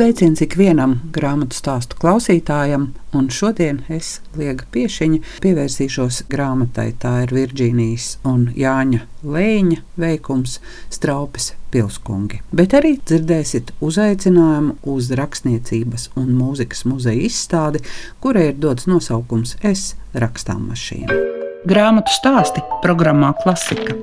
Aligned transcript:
Sveiciens 0.00 0.40
ikvienam 0.40 0.94
grāmatu 1.12 1.52
stāstu 1.52 1.98
klausītājam, 2.00 2.86
un 3.12 3.26
šodien 3.28 3.82
es, 3.92 4.22
Liega 4.32 4.64
Piešiņa, 4.72 5.18
pievērsīšos 5.44 6.22
grāmatai. 6.32 6.86
Tā 7.02 7.10
ir 7.26 7.34
Virģīnijas 7.36 8.06
un 8.24 8.46
Jāņa 8.56 9.02
Lēņa 9.20 9.76
veikums 10.00 10.56
Straupes 10.88 11.50
pilskungi. 11.68 12.40
Bet 12.48 12.78
arī 12.80 12.94
dzirdēsiet 12.96 13.74
uzaicinājumu 13.84 14.78
uz 14.88 15.12
rakstniecības 15.20 16.08
un 16.16 16.32
mūzikas 16.38 16.86
muzeja 16.88 17.20
izstādi, 17.28 17.84
kurai 18.24 18.54
ir 18.54 18.56
dots 18.56 18.88
nosaukums 18.88 19.58
Es 19.60 19.98
rakstām 20.16 20.64
mašīnu. 20.70 21.20
Grāmatu 21.68 22.16
stāsti 22.16 22.64
programmā 22.80 23.34
Klasika. 23.44 24.00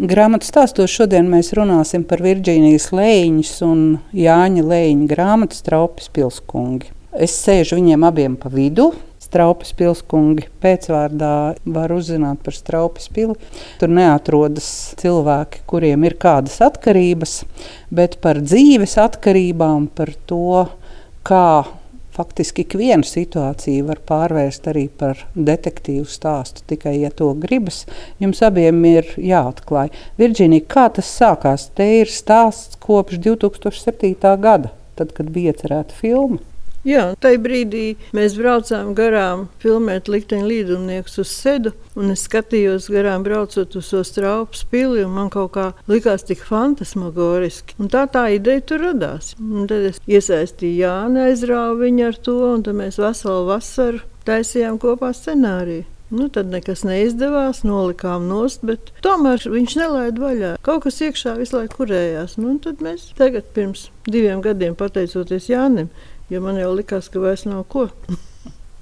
Grāmatu 0.00 0.46
stāstos 0.48 0.88
šodien 0.88 1.26
mēs 1.28 1.50
runāsim 1.52 2.06
par 2.08 2.22
Virģīnijas 2.24 2.86
Lēņas 2.96 3.50
un 3.66 3.80
Jāņa 4.16 4.62
Lēņa 4.64 5.08
grāmatu 5.10 5.58
Straupes 5.58 6.06
pilskungi. 6.16 6.88
Es 7.12 7.34
sēžu 7.36 7.76
viņiem 7.76 8.06
abiem 8.08 8.38
pa 8.40 8.48
vidu. 8.48 8.86
Straupes 9.20 9.74
pilskungi 9.76 10.46
pēcvārdā 10.64 11.34
var 11.76 11.92
uzzināt 11.92 12.40
par 12.46 12.56
Straupes 12.56 13.10
pili. 13.12 13.36
Tur 13.76 13.92
neatrodas 13.92 14.70
cilvēki, 15.02 15.66
kuriem 15.68 16.08
ir 16.08 16.16
kādas 16.22 16.56
atkarības, 16.64 17.42
bet 17.92 18.16
par 18.24 18.40
dzīves 18.40 18.96
atkarībām, 19.04 19.90
par 20.00 20.14
to, 20.24 20.64
kā 21.28 21.44
faktiski 22.20 22.66
ikvienu 22.66 23.06
situāciju 23.06 23.86
var 23.88 24.00
pārvērst 24.08 24.68
arī 24.70 24.86
par 25.00 25.22
detektīvu 25.34 26.04
stāstu. 26.10 26.64
Tikai, 26.68 26.98
ja 27.00 27.10
to 27.16 27.30
gribas, 27.44 27.84
jums 28.20 28.42
abiem 28.44 28.82
ir 28.88 29.08
jāatklāj. 29.16 29.88
Virģīnija, 30.20 30.66
kā 30.74 30.88
tas 30.98 31.08
sākās? 31.20 31.70
Te 31.76 31.86
ir 32.02 32.12
stāsts 32.12 32.76
kopš 32.82 33.22
2007. 33.24 34.12
gada, 34.44 34.74
tad, 35.00 35.14
kad 35.16 35.32
bija 35.32 35.54
iecerēta 35.54 35.96
filma. 35.96 36.42
Jā, 36.86 37.10
tajā 37.20 37.36
brīdī 37.44 37.84
mēs 38.16 38.38
braucām 38.40 38.94
garām 38.96 39.42
filmēt 39.60 40.08
likteņa 40.08 40.46
līdumniekus 40.48 41.18
uz 41.20 41.32
sedu, 41.34 41.74
un 41.92 42.14
es 42.14 42.22
skatījos 42.24 42.88
garām 42.88 43.20
braucot 43.26 43.76
uz 43.76 43.90
to 43.92 44.00
straupu 44.06 44.56
pili, 44.72 45.02
un 45.04 45.12
man 45.12 45.28
kaut 45.28 45.52
kā 45.58 45.66
likās 45.92 46.24
tik 46.24 46.40
fantasmagoriski. 46.48 47.76
Un 47.76 47.92
tā 47.92 48.06
tā 48.08 48.30
ideja 48.32 48.64
tur 48.64 48.86
radās. 48.86 49.34
Un 49.36 49.68
tad 49.68 49.90
es 49.90 50.00
iesaistīju 50.08 50.80
Jāni, 50.80 51.26
aizrāvu 51.28 51.82
viņu 51.84 52.06
ar 52.08 52.16
to, 52.16 52.40
un 52.54 52.64
tad 52.64 52.80
mēs 52.80 52.96
veselu 53.02 53.44
vasaru 53.50 54.00
taisījām 54.24 54.80
kopā 54.80 55.12
scenāriju. 55.12 55.84
Nu, 56.10 56.26
tad 56.32 56.48
nekas 56.50 56.80
neizdevās, 56.82 57.60
nolikām 57.62 58.24
nost, 58.26 58.64
bet 58.66 58.88
tomēr 59.04 59.44
viņš 59.46 59.76
nelaida 59.78 60.24
vaļā. 60.24 60.48
Kaut 60.66 60.82
kas 60.88 60.98
iekšā 61.06 61.36
visu 61.38 61.54
laiku 61.54 61.84
kurējās. 61.84 62.34
Nu, 62.40 62.56
tad 62.64 62.82
mēs 62.82 63.12
tagad, 63.20 63.52
pirms 63.54 63.90
diviem 64.10 64.42
gadiem, 64.42 64.74
pateicoties 64.80 65.46
Jānim, 65.52 65.92
jo 66.30 66.40
man 66.44 66.58
jau 66.60 66.72
likās, 66.78 67.10
ka 67.12 67.22
vairs 67.22 67.46
nav 67.48 67.64
ko. 67.72 67.88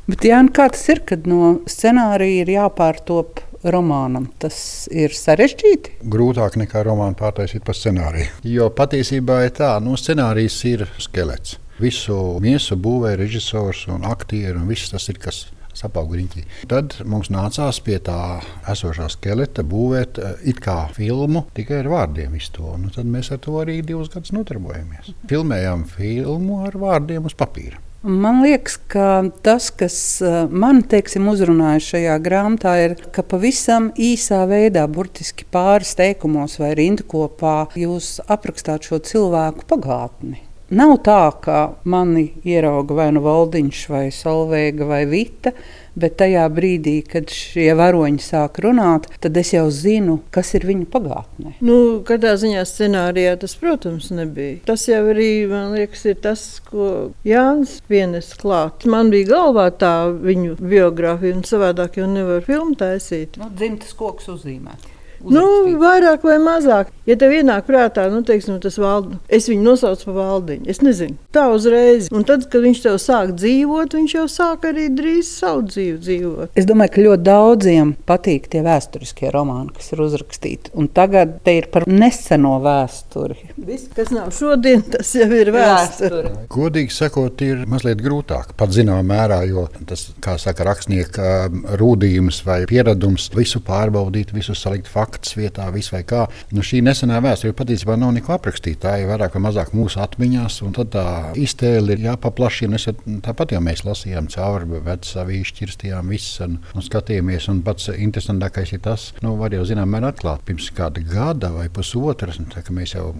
Bet, 0.09 0.25
Jānis, 0.25 0.55
kā 0.57 0.71
tas 0.73 0.87
ir, 0.89 1.03
kad 1.05 1.27
no 1.29 1.59
scenārija 1.69 2.45
ir 2.47 2.53
jāpārtop 2.55 3.43
romānam? 3.69 4.31
Tas 4.41 4.89
ir 4.89 5.13
sarežģīti. 5.13 5.99
Grūtāk 6.09 6.57
nekā 6.63 6.81
romānu 6.87 7.19
pārtaisīt 7.19 7.67
par 7.67 7.77
scenāriju. 7.77 8.31
Jo 8.49 8.71
patiesībā 8.73 9.43
ir 9.45 9.53
tā, 9.59 9.75
no 9.83 9.93
nu, 9.93 10.01
scenārijas 10.01 10.57
ir 10.71 10.87
skelets. 11.03 11.59
Visu 11.79 12.17
miesu 12.43 12.79
būvē 12.81 13.13
režisors 13.21 13.85
un 13.93 14.09
aktieri, 14.09 14.57
un 14.57 14.67
viss 14.71 14.91
tas 14.91 15.05
ir, 15.12 15.21
kas 15.23 15.45
sapaugrīķi. 15.79 16.45
Tad 16.71 16.98
mums 17.09 17.33
nācās 17.34 17.81
pie 17.84 17.98
tā 18.05 18.39
esošā 18.71 19.09
skeleta 19.15 19.65
būvēt 19.66 20.22
eh, 20.22 20.47
it 20.53 20.62
kā 20.65 20.81
filmu 20.94 21.47
tikai 21.56 21.83
ar 21.83 21.93
vārdiem. 21.94 22.39
Nu, 22.78 22.93
tad 22.94 23.09
mēs 23.09 23.33
ar 23.34 23.43
to 23.44 23.59
arī 23.62 23.81
divus 23.87 24.11
gadus 24.12 24.34
nodarbojamies. 24.37 25.12
Filmējām 25.31 25.84
filmu 25.91 26.65
ar 26.69 26.78
vārdiem 26.78 27.28
uz 27.28 27.37
papīra. 27.39 27.81
Man 28.03 28.44
liekas, 28.44 28.77
ka 28.87 29.25
tas, 29.43 29.72
kas 29.75 29.97
eh, 30.22 30.37
man 30.50 30.84
teiksim, 30.87 31.27
uzrunāja 31.33 31.83
šajā 31.83 32.19
grāmatā, 32.22 32.77
ir, 32.84 32.95
ka 33.10 33.25
pavisam 33.27 33.91
īsā 33.99 34.45
veidā, 34.47 34.87
burtiski 34.87 35.49
pāris 35.50 35.97
teikumos 35.99 36.60
vai 36.62 36.77
rindkopā, 36.78 37.56
jūs 37.75 38.21
aprakstāt 38.31 38.87
šo 38.87 39.03
cilvēku 39.03 39.66
pagātni. 39.66 40.45
Nav 40.69 40.99
tā, 41.01 41.31
ka 41.41 41.59
mani 41.89 42.27
ierauga 42.45 42.93
vai 42.99 43.06
nu 43.17 43.23
valdiņš, 43.25 43.84
vai 43.89 44.03
solvēga, 44.12 44.84
vai 44.84 44.99
vita, 45.09 45.55
bet 45.97 46.19
tajā 46.21 46.43
brīdī, 46.53 46.99
kad 47.09 47.33
šie 47.33 47.71
varoņi 47.79 48.21
sāk 48.21 48.61
runāt, 48.61 49.07
tad 49.23 49.39
es 49.41 49.55
jau 49.55 49.65
zinu, 49.73 50.19
kas 50.34 50.53
ir 50.59 50.67
viņu 50.69 50.84
pagātnē. 50.93 51.55
Nu, 51.65 51.78
kādā 52.09 52.34
ziņā 52.37 52.67
scenārijā 52.69 53.39
tas, 53.41 53.57
protams, 53.57 54.11
nebija. 54.12 54.59
Tas 54.69 54.84
jau 54.91 55.01
arī, 55.15 55.31
man 55.49 55.73
liekas, 55.73 56.05
ir 56.12 56.21
tas, 56.28 56.45
ko 56.69 56.91
Jānis 57.25 57.78
pienes 57.89 58.34
klāt. 58.37 58.84
Man 58.84 59.09
bija 59.15 59.33
galvā 59.33 59.71
tā 59.73 59.95
viņu 60.12 60.61
biogrāfija, 60.61 61.41
un 61.41 61.49
savādāk 61.49 61.97
jau 62.03 62.12
nevar 62.12 62.45
filmu 62.45 62.77
taisīt. 62.77 63.41
Nu, 63.41 63.49
dzimtas 63.57 63.97
koks 63.97 64.28
uzzīmēt. 64.37 64.97
Nu, 65.25 65.45
vairāk 65.81 66.23
vai 66.27 66.39
mazāk. 66.43 66.93
Ja 67.09 67.17
tev 67.19 67.33
ienāk 67.33 67.65
prātā, 67.67 68.05
nu, 68.12 68.21
teiksim, 68.27 68.59
tas 68.62 68.77
valdi, 68.79 69.17
es 69.33 69.49
viņu 69.49 69.65
nosaucu 69.65 70.11
par 70.11 70.17
valdiņu. 70.19 70.69
Es 70.69 70.83
nezinu, 70.84 71.17
tā 71.34 71.47
uzreiz. 71.55 72.11
Un 72.15 72.27
tad, 72.29 72.45
kad 72.53 72.62
viņš 72.65 72.83
tev 72.84 72.99
sāk 73.01 73.33
dzīvot, 73.39 73.97
viņš 73.97 74.15
jau 74.15 74.27
sāk 74.31 74.67
arī 74.69 74.89
drīz 74.93 75.31
savu 75.41 75.65
dzīvi 75.71 75.97
dzīvot. 76.05 76.53
Es 76.59 76.69
domāju, 76.69 76.93
ka 76.95 77.05
ļoti 77.07 77.25
daudziem 77.27 77.95
patīk 78.09 78.51
tie 78.53 78.62
vēsturiskie 78.67 79.33
romāni, 79.34 79.73
kas 79.77 79.89
ir 79.95 80.05
uzrakstīti. 80.05 80.75
Un 80.78 80.91
tagad 80.93 81.39
te 81.47 81.57
ir 81.62 81.71
par 81.73 81.89
neseno 81.89 82.59
vēsturi. 82.65 83.39
Viss, 83.57 83.89
kas 83.97 84.12
nav 84.15 84.28
šodien, 84.37 84.84
tas 84.93 85.15
jau 85.17 85.31
ir 85.33 85.53
vēsture. 85.55 86.34
Godīgi 86.53 86.95
sakot, 86.95 87.41
ir 87.47 87.65
mazliet 87.71 88.05
grūtāk. 88.05 88.53
Pat 88.61 88.77
zināmā 88.77 89.01
mērā, 89.15 89.41
jo 89.49 89.65
tas, 89.89 90.11
kā 90.25 90.37
saka 90.41 90.69
rakstnieka 90.69 91.49
rūdījums 91.81 92.45
vai 92.45 92.61
pieredums, 92.69 93.31
visu 93.33 93.65
pārbaudīt, 93.65 94.37
visu 94.37 94.53
salikt 94.59 94.93
faktu 94.93 95.08
fakts 95.09 95.37
vietā, 95.39 95.69
viss 95.73 95.93
vai 95.93 96.03
kā. 96.07 96.27
Nu, 96.53 96.63
šī 96.65 96.83
nesenā 96.85 97.21
vēsture 97.25 97.57
patiesībā 97.57 97.97
nav 97.99 98.13
neko 98.17 98.35
aprakstīt. 98.37 98.81
Tā 98.83 98.99
ir 99.01 99.09
vairāk 99.11 99.37
vai 99.37 99.45
mazāk 99.49 99.73
mūsu 99.77 100.01
atmiņās, 100.05 100.61
un 100.67 100.77
tā 100.77 101.07
iztēle 101.39 101.97
ir 101.97 102.05
jāpaplašina. 102.05 102.79
Es, 102.79 102.89
tāpat 103.25 103.55
jau 103.57 103.63
mēs 103.65 103.85
lasījām 103.87 104.29
cauri, 104.33 104.81
bet 104.85 105.09
savi 105.09 105.41
izšķirstījām 105.43 106.13
visus 106.13 106.43
un, 106.45 106.59
un 106.75 106.85
skatījāmies. 106.85 107.49
Un 107.53 107.63
pats 107.67 107.89
interesantākais 107.95 108.75
ir 108.77 108.83
tas, 108.85 109.11
nu, 109.25 109.35
var 109.41 109.57
jau 109.57 109.65
zinām 109.69 109.91
mērā 109.95 110.13
atklāt 110.13 110.45
pirms 110.49 110.69
kāda 110.77 111.03
gada 111.09 111.51
vai 111.55 111.69
pusotras, 111.73 112.41
tā, 112.53 112.63
mēs 112.75 112.95
jau, 112.97 113.11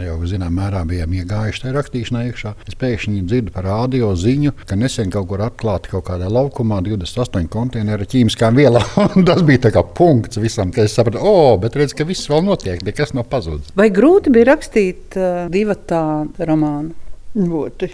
jau 0.00 0.16
zinām 0.28 0.56
mērā 0.56 0.82
bijām 0.88 1.14
iegājuši 1.20 1.66
tajā 1.66 1.76
rakstīšanā 1.76 2.24
iekšā. 2.30 2.54
Es 2.68 2.78
pēkšņi 2.80 3.24
dzirdu 3.28 3.54
par 3.54 3.68
radio 3.68 4.12
ziņu, 4.16 4.54
ka 4.68 4.78
nesen 4.78 5.12
kaut 5.14 5.28
kur 5.30 5.44
atklāti 5.46 5.92
kaut 5.92 6.06
kādā 6.08 6.30
laukumā 6.32 6.80
28 6.86 7.50
konteineru 7.52 8.08
ķīmiskām 8.08 8.56
vielām. 8.58 8.86
tas 9.28 9.42
bija 9.46 9.72
kā 9.74 9.82
punkts 9.96 10.40
visam, 10.40 10.72
ka 10.74 10.86
es 10.86 10.94
sapratu, 10.96 11.20
o, 11.26 11.56
bet 11.62 11.76
redz, 11.78 11.94
ka 11.96 12.06
viss 12.08 12.30
vēl 12.30 12.44
notiek, 12.46 12.82
nekas 12.86 13.14
nav 13.16 13.26
pazudis. 13.32 13.72
Vai 13.78 13.88
grūti 13.94 14.32
bija 14.34 14.52
rakstīt 14.52 15.18
uh, 15.18 15.46
divu 15.52 15.76
tādu 15.88 16.48
romānu? 16.48 16.94
Ļoti. 17.36 17.90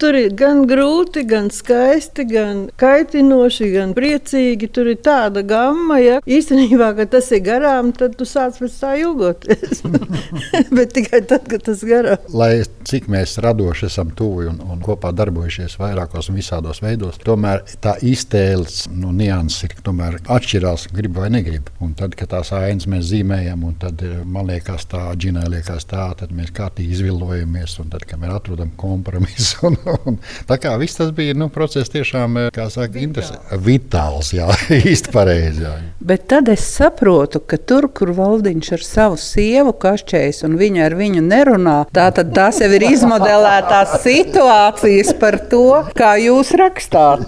Tur 0.00 0.16
ir 0.16 0.30
gan 0.38 0.62
grūti, 0.68 1.26
gan 1.28 1.50
skaisti, 1.52 2.24
gan 2.30 2.62
kaitinoši, 2.80 3.68
gan 3.74 3.92
priecīgi. 3.96 4.70
Tur 4.72 4.88
ir 4.92 5.00
tāda 5.04 5.42
gama, 5.44 5.98
ja 6.00 6.22
īstenībā, 6.24 6.94
ka 6.96 7.04
tas 7.16 7.28
ir 7.36 7.42
garām, 7.44 7.92
tad 7.96 8.16
tu 8.16 8.24
sāc 8.28 8.56
pēc 8.60 8.78
tā 8.80 8.94
ilgoties. 9.02 9.82
Bet 10.76 10.94
tikai 10.96 11.20
tad, 11.28 11.44
kad 11.50 11.66
tas 11.68 11.84
garām. 11.84 12.24
Lai 12.32 12.64
cik 12.86 13.10
mēs 13.12 13.36
radoši 13.42 13.88
esam 13.90 14.14
tuvi 14.16 14.46
un, 14.48 14.62
un 14.64 14.80
kopā 14.84 15.10
darbojušies 15.16 15.76
vairākos 15.80 16.30
un 16.30 16.40
visādos 16.40 16.80
veidos, 16.84 17.20
tomēr 17.26 17.64
tā 17.84 17.96
iztēles 18.00 18.86
nu, 18.94 19.12
nianses 19.16 19.66
ir 19.66 19.76
tomēr 19.84 20.20
atšķirās, 20.22 20.88
grib 20.96 21.20
vai 21.20 21.28
negrib. 21.34 21.68
Un 21.84 21.92
tad, 21.98 22.16
kad 22.16 22.32
tās 22.32 22.54
ainas 22.56 22.88
mēs 22.90 23.10
zīmējam, 23.10 23.64
un 23.68 23.76
tad 23.82 24.00
man 24.24 24.48
liekas 24.48 24.88
tā, 24.88 25.04
džinai 25.18 25.46
liekas 25.58 25.88
tā, 25.90 26.08
tad 26.16 26.32
mēs 26.36 26.54
kārtīgi 26.56 26.96
izvillojamies, 26.96 27.76
un 27.82 27.92
tad, 27.92 28.06
kad 28.08 28.22
mēs 28.22 28.36
atrodam 28.38 28.72
kompromisu. 28.86 29.58
Un, 29.66 29.76
un, 30.06 30.16
tā 30.46 30.58
kā 30.62 30.74
viss 30.78 30.98
tas 30.98 31.10
bija 31.16 31.34
nu, 31.34 31.48
process 31.52 31.90
tiešām 31.90 32.36
eh, 32.38 32.58
saka, 32.70 33.02
vitāls, 33.62 34.30
jā, 34.36 34.46
īsti 34.92 35.12
pareizi. 35.14 35.64
Jā. 35.64 35.74
Bet 36.06 36.26
tad 36.30 36.50
es 36.52 36.64
saprotu, 36.76 37.40
ka 37.42 37.58
tur, 37.58 37.88
kur 37.90 38.12
valdiņš 38.16 38.72
ar 38.76 38.84
savu 38.86 39.20
sievu 39.20 39.74
kašķējas 39.82 40.44
un 40.46 40.58
viņa 40.60 40.84
ar 40.86 40.98
viņu 40.98 41.24
nerunā, 41.26 41.78
tā 41.94 42.08
tad 42.14 42.34
tās 42.36 42.60
jau 42.62 42.70
ir 42.78 42.86
izmodelētās 42.92 43.98
situācijas 44.06 45.14
par 45.20 45.40
to, 45.50 45.66
kā 45.96 46.14
jūs 46.22 46.54
rakstāt. 46.60 47.26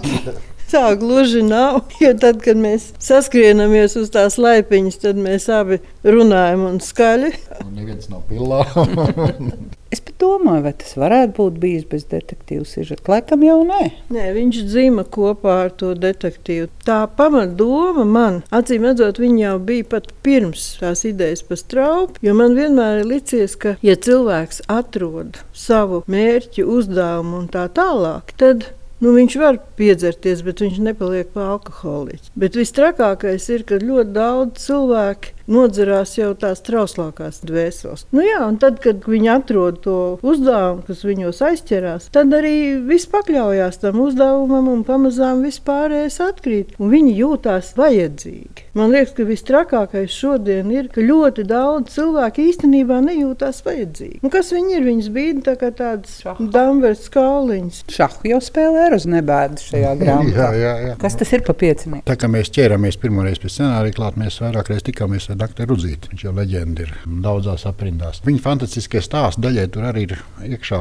Tā 0.69 0.93
gluži 0.99 1.41
nav. 1.45 1.81
Jo 2.03 2.13
tad, 2.21 2.43
kad 2.45 2.59
mēs 2.61 2.91
saskrienāmies 3.01 3.97
uz 3.99 4.11
tās 4.13 4.37
laipiņas, 4.41 5.01
tad 5.01 5.19
mēs 5.19 5.49
abi 5.53 5.81
runājam 6.05 6.67
un 6.69 6.79
skaļi. 6.83 7.33
Un 7.65 7.75
neviens 7.79 8.09
nav 8.11 8.23
pilā. 8.29 8.63
Es 9.89 10.03
domāju, 10.21 10.61
vai 10.67 10.71
tas 10.77 10.91
varētu 11.01 11.33
būt 11.33 11.55
bijis 11.63 11.85
bez 11.89 12.03
detektīva 12.11 12.61
sižeta. 12.69 13.09
Laikam 13.09 13.41
jau 13.41 13.55
nē. 13.65 13.87
Nē, 14.13 14.27
viņš 14.35 14.59
dzīvo 14.67 15.05
kopā 15.09 15.55
ar 15.63 15.71
to 15.81 15.95
detektīvu. 15.97 16.67
Tā 16.85 16.99
pamatdoma 17.17 18.05
man, 18.05 18.37
acīm 18.53 18.85
redzot, 18.85 19.17
jau 19.17 19.55
bija 19.65 19.87
pat 19.95 20.11
pirms 20.21 20.75
tās 20.77 21.01
idejas 21.09 21.41
par 21.41 21.57
straupu. 21.57 22.21
Jo 22.21 22.37
man 22.37 22.53
vienmēr 22.53 23.01
ir 23.01 23.09
licies, 23.15 23.57
ka, 23.57 23.79
ja 23.81 23.97
cilvēks 23.97 24.67
atrod 24.69 25.41
savu 25.57 26.03
mērķu, 26.05 26.69
uzdevumu 26.69 27.41
un 27.41 27.49
tā 27.49 27.65
tālāk, 27.73 28.35
tad 28.37 28.69
Nu, 28.99 29.13
viņš 29.15 29.35
var 29.39 29.59
piedzerties, 29.79 30.41
bet 30.43 30.59
viņš 30.59 30.79
nepaliek 30.83 31.29
pa 31.31 31.53
alkoholiķu. 31.55 32.33
Bet 32.39 32.57
vistrakākais 32.59 33.45
ir, 33.55 33.63
ka 33.67 33.79
ļoti 33.79 34.15
daudz 34.17 34.65
cilvēku 34.65 35.38
nodzerās 35.49 36.15
jau 36.17 36.31
tās 36.39 36.61
trauslākās 36.65 37.41
dvēseles. 37.47 38.05
Nu, 38.15 38.23
jā, 38.25 38.39
un 38.45 38.59
tad, 38.61 38.79
kad 38.83 39.03
viņi 39.09 39.31
atrod 39.33 39.81
to 39.83 39.97
uzdevumu, 40.21 40.83
kas 40.87 41.03
viņos 41.07 41.41
aizķerās, 41.49 42.09
tad 42.15 42.33
arī 42.35 42.79
viss 42.85 43.09
pakļaujās 43.11 43.81
tam 43.83 43.99
uzdevumam, 44.03 44.69
un 44.71 44.85
pamazām 44.87 45.43
viss 45.45 45.61
pārējais 45.65 46.19
atkrīt. 46.23 46.75
Viņi 46.79 47.15
jūtās 47.19 47.73
vajadzīgi. 47.79 48.69
Man 48.77 48.93
liekas, 48.93 49.15
ka 49.17 49.25
vistrakākais 49.27 50.13
šodien 50.13 50.69
ir, 50.73 50.89
ka 50.93 51.03
ļoti 51.03 51.45
daudz 51.49 51.95
cilvēku 51.95 52.45
īstenībā 52.49 52.99
nejūtās 53.05 53.63
vajadzīgi. 53.65 54.21
Nu, 54.23 54.31
kas 54.33 54.53
viņi 54.55 54.77
ir? 54.77 54.85
Viņas 54.89 55.09
bija 55.13 55.35
tā 55.49 55.55
kā 55.59 55.71
tādas 55.75 56.19
damveres 56.39 57.03
skāliņas. 57.09 57.81
Šahu 57.93 58.29
jau 58.31 58.39
spēlē 58.43 58.87
ar 58.89 58.97
uz 58.97 59.07
nebēdu 59.09 59.65
šajā 59.65 59.95
grāmatā. 59.99 60.37
jā, 60.39 60.49
jā, 60.61 60.73
jā. 60.89 60.95
Kas 61.01 61.17
tas 61.19 61.33
ir 61.35 61.43
pa 61.47 61.55
piecinieku? 61.57 62.05
Tā 62.07 62.17
kā 62.19 62.29
mēs 62.31 62.51
ķēramies 62.55 62.99
pirmoreiz 63.01 63.41
pie 63.41 63.51
scenārija 63.51 63.97
klāt, 63.97 64.19
mēs 64.19 64.39
vairāk 64.43 64.71
reiz 64.73 64.85
tikāmies 64.87 65.29
ar 65.33 65.38
doktoru 65.39 65.73
Rudzīti. 65.73 66.11
Viņš 66.13 66.25
jau 66.25 66.33
leģenda 66.35 66.85
ir 66.85 66.93
daudzās 67.23 67.65
aprindās. 67.69 68.21
Viņa 68.25 68.41
fantastiskie 68.43 69.01
stāsti 69.03 69.43
daļai 69.43 69.65
tur 69.73 69.87
arī 69.89 70.05
ir 70.07 70.15
iekšā 70.49 70.79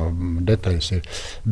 detaļas. 0.48 0.90
Ir. 0.96 1.08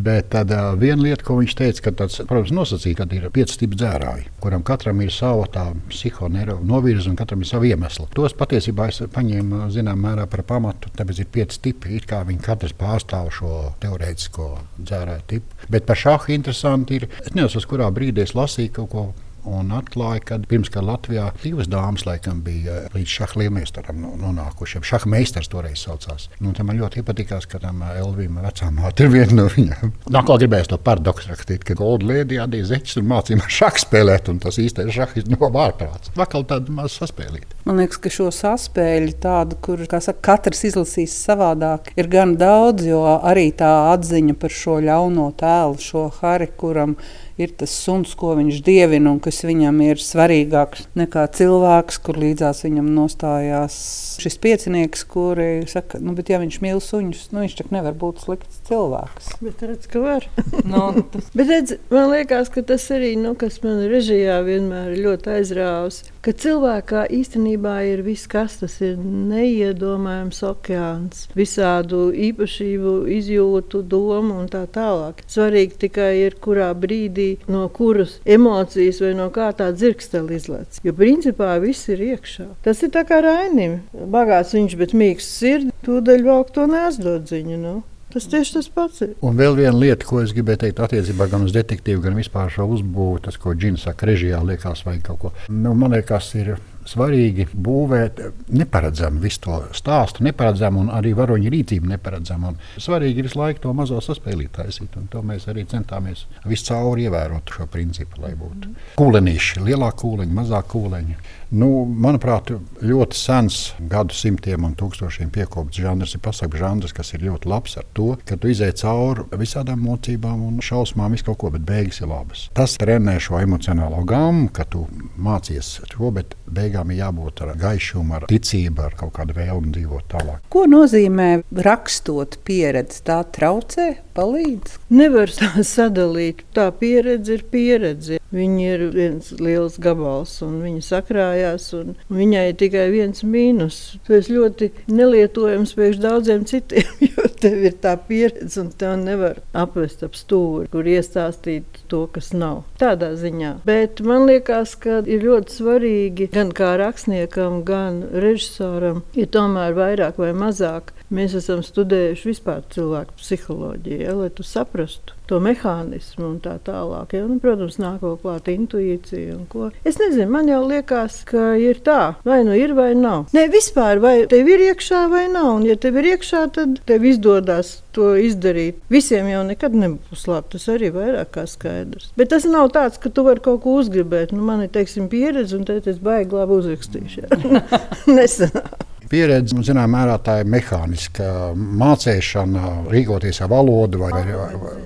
Bet 0.06 0.30
tad 0.34 0.52
uh, 0.54 0.72
viena 0.80 1.02
lieta, 1.04 1.24
ko 1.26 1.38
viņš 1.40 1.56
teica, 1.58 1.84
ka 1.86 1.94
tāds, 2.02 2.20
protams, 2.28 2.54
nosacīja, 2.56 3.00
ka 3.00 3.08
ir 3.16 3.28
pieci 3.34 3.58
tipi 3.62 3.78
dzērāji, 3.80 4.28
kuram 4.42 4.64
katram 4.66 5.02
ir 5.04 5.12
sava 5.14 5.46
tā 5.52 5.66
psihonēra 5.90 6.58
novirze 6.66 7.10
un 7.10 7.18
katram 7.18 7.44
ir 7.44 7.50
sava 7.50 7.68
iemesla. 7.68 8.08
Tos 8.16 8.36
patiesībā 8.38 8.88
es 8.92 9.02
paņēmu 9.14 9.68
zinām 9.74 10.02
mērā 10.06 10.26
par 10.30 10.44
pamatu, 10.48 10.92
tāpēc 10.96 11.22
ir 11.22 11.30
pieci 11.32 11.62
tipi, 11.68 11.96
it 11.98 12.08
kā 12.10 12.22
viņi 12.26 12.42
katrs 12.46 12.76
pārstāv 12.78 13.30
šo 13.34 13.52
teorētisko 13.82 14.48
dzērāju 14.80 15.28
tipu. 15.34 15.62
Bet 15.72 15.86
par 15.88 16.00
šāhu 16.00 16.34
interesanti 16.36 17.00
ir, 17.00 17.08
es 17.22 17.34
nezinu, 17.34 17.60
uz 17.60 17.68
kurā 17.68 17.88
brīdī 17.94 18.24
es 18.24 18.36
lasīju 18.36 18.74
kaut 18.80 18.92
ko 18.92 19.06
un 19.46 19.72
atklāja, 19.76 20.22
ka 20.30 20.38
pirms 20.50 20.70
kā 20.72 20.82
Latvijā 20.84 21.30
divas 21.42 21.70
dāmas 21.70 22.06
laikam 22.06 22.42
bija 22.46 22.84
līdz 22.94 23.14
šaha 23.18 23.40
lielmeistaram 23.42 24.04
nonākušas. 24.20 24.84
Šaha 24.86 25.10
meistars 25.12 25.50
toreiz 25.52 25.82
saucās. 25.86 26.28
Nu, 26.40 26.54
man 26.66 26.80
ļoti 26.80 27.04
patīkās, 27.06 27.48
ka 27.50 27.60
tam 27.62 27.84
Elvīna 27.88 28.44
vecā 28.46 28.70
māte 28.74 29.06
ir 29.06 29.12
viena 29.14 29.40
no 29.40 29.48
viņām. 29.52 29.94
Nākamā 30.16 30.40
gribēs 30.42 30.70
to 30.72 30.80
paradoksu 30.82 31.32
rakstīt, 31.32 31.66
ka 31.66 31.78
Golda 31.78 32.10
Lēdija 32.10 32.46
adīja 32.46 32.72
zeķis 32.74 33.00
un 33.02 33.10
mācīja 33.12 33.52
šahu 33.58 33.84
spēlēt, 33.86 34.32
un 34.32 34.42
tas 34.42 34.60
īstais 34.62 34.94
šahis 34.94 35.30
no 35.30 35.52
ārprāts. 35.66 36.12
Vakal 36.18 36.46
tādu 36.48 36.74
maz 36.76 36.98
saspēlīt. 37.00 37.55
Man 37.66 37.80
liekas, 37.80 37.98
ka 37.98 38.10
šo 38.14 38.28
saspēli 38.30 39.16
tādu, 39.18 39.56
kur 39.58 39.80
saka, 39.90 40.12
katrs 40.22 40.60
izlasīs 40.68 41.16
savādāk, 41.18 41.88
ir 41.98 42.06
gan 42.06 42.36
daudz, 42.38 42.84
jo 42.86 43.00
arī 43.26 43.48
tā 43.58 43.90
atziņa 43.90 44.36
par 44.38 44.54
šo 44.54 44.76
ļauno 44.86 45.24
tēlu, 45.40 45.74
šo 45.82 46.04
Hari, 46.20 46.46
kuram 46.60 46.94
ir 47.42 47.56
tas 47.58 47.74
suns, 47.74 48.12
ko 48.14 48.36
viņš 48.38 48.60
dievina 48.68 49.10
un 49.10 49.18
kas 49.24 49.42
viņam 49.42 49.82
ir 49.82 49.98
svarīgāks 49.98 50.86
nekā 50.94 51.26
cilvēks, 51.34 51.98
kur 52.06 52.22
līdzās 52.22 52.62
viņam 52.68 52.92
nostājās 53.00 53.80
šis 54.22 54.38
piecinieks, 54.46 55.02
kuri 55.10 55.50
saka, 55.66 55.98
nu, 55.98 56.14
bet 56.14 56.30
ja 56.30 56.38
viņš 56.38 56.62
mīl 56.62 56.78
suņus, 56.78 57.28
nu, 57.34 57.42
viņš 57.48 57.58
tak 57.64 57.74
nevar 57.74 57.98
būt 57.98 58.22
slikts 58.28 58.62
cilvēks. 58.66 59.30
Bet 59.44 59.62
redz, 59.66 59.86
ka 59.90 60.02
var. 60.02 60.26
nu, 60.72 60.82
tas... 61.12 61.30
bet 61.36 61.50
redz, 61.52 61.76
man 61.92 62.10
liekas, 62.12 62.50
ka 62.52 62.64
tas 62.66 62.86
arī, 62.94 63.14
nu, 63.20 63.34
kas 63.38 63.60
man 63.64 63.84
režijā 63.90 64.38
vienmēr 64.46 64.94
ir 64.94 65.02
ļoti 65.06 65.32
aizrāvis, 65.36 66.02
ka 66.24 66.34
cilvēkā 66.34 67.06
īstenībā 67.14 67.76
ir 67.90 68.02
viss, 68.06 68.28
kas 68.30 68.58
tas 68.62 68.78
ir 68.84 68.96
neiedomājams 68.98 70.42
okeāns, 70.48 71.26
visādu 71.38 72.08
īpašību, 72.28 72.96
izjūtu, 73.16 73.82
domu 73.86 74.40
un 74.42 74.50
tā 74.50 74.64
tālāk. 74.72 75.22
Svarīgi 75.30 75.80
tikai 75.86 76.10
ir, 76.24 76.38
kurā 76.42 76.72
brīdī 76.74 77.28
no 77.52 77.66
kuras 77.72 78.18
emocijas 78.24 79.02
vai 79.04 79.14
no 79.18 79.28
kā 79.34 79.52
tā 79.56 79.70
dzirkstele 79.74 80.36
izlaiž. 80.36 80.80
Jo 80.86 80.94
principā 80.96 81.56
viss 81.62 81.90
ir 81.92 82.02
iekšā. 82.12 82.48
Tas 82.66 82.82
ir 82.82 82.92
tā 82.94 83.06
kā 83.08 83.20
rainim. 83.24 83.80
Bagāts 83.92 84.54
viņš, 84.56 84.78
bet 84.80 84.96
mīksts 84.96 85.42
sirds, 85.42 85.74
tūdaļ 85.86 86.26
vēl 86.26 86.48
to 86.54 86.66
nesdodziņu. 86.70 87.60
Nu. 87.60 87.76
Tas 88.16 88.30
tieši 88.32 88.54
tas 88.54 88.68
pats 88.72 89.02
ir. 89.04 89.10
Un 89.28 89.34
vēl 89.36 89.58
viena 89.58 89.76
lieta, 89.76 90.06
ko 90.08 90.22
es 90.22 90.30
gribēju 90.32 90.62
teikt, 90.62 90.78
attiecībā 90.86 91.26
gan 91.28 91.42
uz 91.44 91.52
detektīvu, 91.52 92.00
gan 92.06 92.14
vispār 92.16 92.48
šo 92.54 92.64
uzbūvi, 92.72 93.18
tas, 93.26 93.36
ko 93.36 93.52
Džina 93.52 93.76
saka, 93.76 94.08
režijā 94.08 94.40
liekas, 94.40 94.86
vai 94.86 94.94
kaut 95.04 95.20
ko. 95.20 95.32
Nu, 95.52 95.74
man 95.76 95.92
liekas, 95.92 96.30
ir 96.40 96.54
svarīgi 96.86 97.48
būvēt 97.52 98.22
neparedzamu 98.54 99.22
visu 99.22 99.42
to 99.46 99.60
stāstu, 99.76 100.24
neparedzamu 100.26 100.84
un 100.84 100.92
arī 100.94 101.12
varoņu 101.16 101.52
rīcību 101.52 101.90
neparedzamu. 101.94 102.52
Un 102.52 102.82
svarīgi 102.82 103.22
ir 103.22 103.28
visu 103.28 103.40
laiku 103.40 103.64
to 103.66 103.74
mazo 103.76 104.00
saspēlīt 104.04 104.54
taisīt, 104.56 104.96
to 105.10 105.22
mēs 105.26 105.48
arī 105.50 105.66
centāmies 105.70 106.26
viscauri 106.46 107.06
ievērot 107.06 107.56
šo 107.56 107.66
principu, 107.70 108.22
lai 108.24 108.34
būtu 108.38 108.72
kūlenīši, 109.00 109.64
lielāka 109.66 110.02
kūleņa, 110.04 110.36
mazāka 110.36 110.72
kūleņa. 110.76 111.18
Nu, 111.56 111.84
manuprāt, 111.86 112.50
ļoti 112.82 113.18
sens, 113.18 113.58
gadsimtiem 113.78 114.64
un 114.66 114.72
tūkstošiem 114.78 115.30
piekopts 115.34 115.78
žanrs 115.78 116.16
ir 116.16 116.22
pasakts 116.24 116.58
žanrs, 116.58 116.94
kas 116.96 117.12
ir 117.14 117.22
ļoti 117.28 117.50
labs 117.50 117.76
ar 117.78 117.86
to, 117.94 118.08
ka 118.26 118.38
tu 118.40 118.50
izēj 118.50 118.72
cauri 118.82 119.26
visādām 119.38 119.84
mocībām 119.86 120.42
un 120.42 120.58
šausmām, 120.64 121.14
visu 121.14 121.28
kaut 121.28 121.38
ko, 121.44 121.52
bet 121.54 121.62
beigas 121.68 122.00
ir 122.02 122.10
labas. 122.10 122.48
Tas 122.56 122.74
trenē 122.82 123.14
šo 123.22 123.38
emocionālo 123.38 124.02
gamu, 124.08 124.48
ka 124.50 124.66
tu 124.66 124.88
mācies 125.22 125.76
to, 125.92 126.10
bet 126.14 126.34
beigām 126.76 126.92
ir 126.92 127.00
jābūt 127.00 127.40
ar 127.44 127.54
gaišumu, 127.56 128.14
ar 128.16 128.26
ticību, 128.28 128.82
ar 128.84 128.96
kaut 128.98 129.14
kādu 129.16 129.36
vēlmu 129.36 129.72
dzīvot 129.72 130.08
tālāk. 130.12 130.42
Ko 130.52 130.66
nozīmē 130.68 131.42
rakstot 131.52 132.38
pieredzi? 132.44 133.02
Tā 133.06 133.22
traucē, 133.32 134.02
palīdz? 134.16 134.76
Nevar 134.90 135.32
tā 135.32 135.62
sadalīt. 135.76 136.44
Tā 136.56 136.68
pieredze 136.76 137.38
ir 137.38 137.44
pieredze. 137.50 138.20
Viņa 138.36 138.64
ir 138.74 138.82
viens 138.92 139.30
liels 139.38 139.78
gabals, 139.80 140.34
un 140.44 140.58
viņa 140.64 140.82
sakrājās. 140.84 141.70
Un 141.78 141.94
viņai 142.12 142.48
ir 142.50 142.58
tikai 142.60 142.88
viens 142.92 143.22
mīnus. 143.24 143.96
Tas 144.08 144.28
ļoti 144.32 144.72
nelietojams 144.90 145.72
priekš 145.76 146.00
daudziem 146.02 146.44
citiem, 146.48 146.90
jo 147.12 147.28
tev 147.40 147.64
ir 147.70 147.78
tā 147.82 147.94
pieredze, 148.08 148.58
un 148.60 148.72
tev 148.76 148.96
nevar 149.00 149.40
apvest 149.56 150.04
ap 150.06 150.18
stūri, 150.18 150.68
kur 150.72 150.88
iestāstīt 150.90 151.84
to, 151.90 152.04
kas 152.12 152.32
nav. 152.36 152.64
Tādā 152.80 153.14
ziņā. 153.16 153.56
Bet 153.66 154.02
man 154.04 154.26
liekas, 154.28 154.74
ka 154.82 155.00
ir 155.06 155.24
ļoti 155.24 155.56
svarīgi 155.60 156.30
gan 156.34 156.50
kā 156.56 156.65
rakstniekam, 156.80 157.62
gan 157.68 158.02
režisoram, 158.10 159.02
ir 159.14 159.30
tomēr 159.32 159.76
vairāk 159.76 160.18
vai 160.20 160.32
mazāk 160.36 160.92
Mēs 161.14 161.36
esam 161.38 161.60
studējuši 161.62 162.32
vispār 162.32 162.64
cilvēku 162.74 163.14
psiholoģiju, 163.20 164.00
ja, 164.02 164.14
lai 164.18 164.30
tu 164.34 164.42
saprastu 164.46 165.14
to 165.30 165.38
mehānismu 165.42 166.24
un 166.28 166.36
tā 166.42 166.56
tālāk. 166.66 167.14
Ja. 167.14 167.26
Nu, 167.26 167.38
protams, 167.42 167.78
nāk 167.82 168.00
vēl 168.02 168.16
klāt 168.22 168.50
intuīcija 168.50 169.36
un. 169.36 169.74
Es 169.86 169.98
nezinu, 170.00 170.28
man 170.34 170.50
jau 170.50 170.62
liekas, 170.66 171.20
ka 171.28 171.52
ir 171.62 171.78
tā, 171.86 172.16
vai 172.26 172.40
nu 172.46 172.56
ir 172.58 172.74
vai 172.78 172.92
nav. 172.98 173.28
Nē, 173.36 173.46
vispār, 173.52 174.00
vai 174.02 174.16
tev 174.30 174.50
ir 174.50 174.64
iekšā 174.68 175.04
vai 175.12 175.26
nav. 175.30 175.52
Un, 175.60 175.68
ja 175.68 175.78
tev 175.78 175.98
ir 176.00 176.10
iekšā, 176.14 176.42
tad 176.56 176.80
tev 176.90 177.06
izdodas 177.06 177.76
to 177.96 178.12
izdarīt. 178.18 178.82
Visiem 178.92 179.30
jau 179.30 179.44
nekad 179.46 179.76
nebūs 179.78 180.26
labi. 180.30 180.52
Tas 180.56 180.66
arī 180.74 180.90
ir 180.90 180.98
vairāk 180.98 181.32
kā 181.38 181.46
skaidrs. 181.50 182.10
Bet 182.18 182.34
tas 182.34 182.46
nav 182.50 182.72
tāds, 182.74 182.98
ka 183.02 183.10
tu 183.14 183.26
vari 183.26 183.42
kaut 183.42 183.62
ko 183.64 183.78
uzgribēt. 183.80 184.34
Nu, 184.34 184.42
man 184.46 184.66
ir 184.66 184.74
teiksim, 184.74 185.10
pieredze, 185.12 185.56
un 185.58 185.66
tad 185.68 185.86
es 185.90 186.02
baigi 186.02 186.34
labi 186.34 186.60
uzrakstīšu. 186.60 187.30
Nesenāk. 188.18 188.95
Pieredze, 189.10 189.56
zināmā 189.62 189.86
mērā, 189.92 190.16
tā 190.22 190.40
ir 190.42 190.48
mehāniska 190.50 191.52
mācīšana, 191.54 192.70
rīkoties 192.92 193.42
ar 193.44 193.52
valodu 193.52 194.02
vai, 194.02 194.12
vai, 194.16 194.36
vai, 194.64 194.76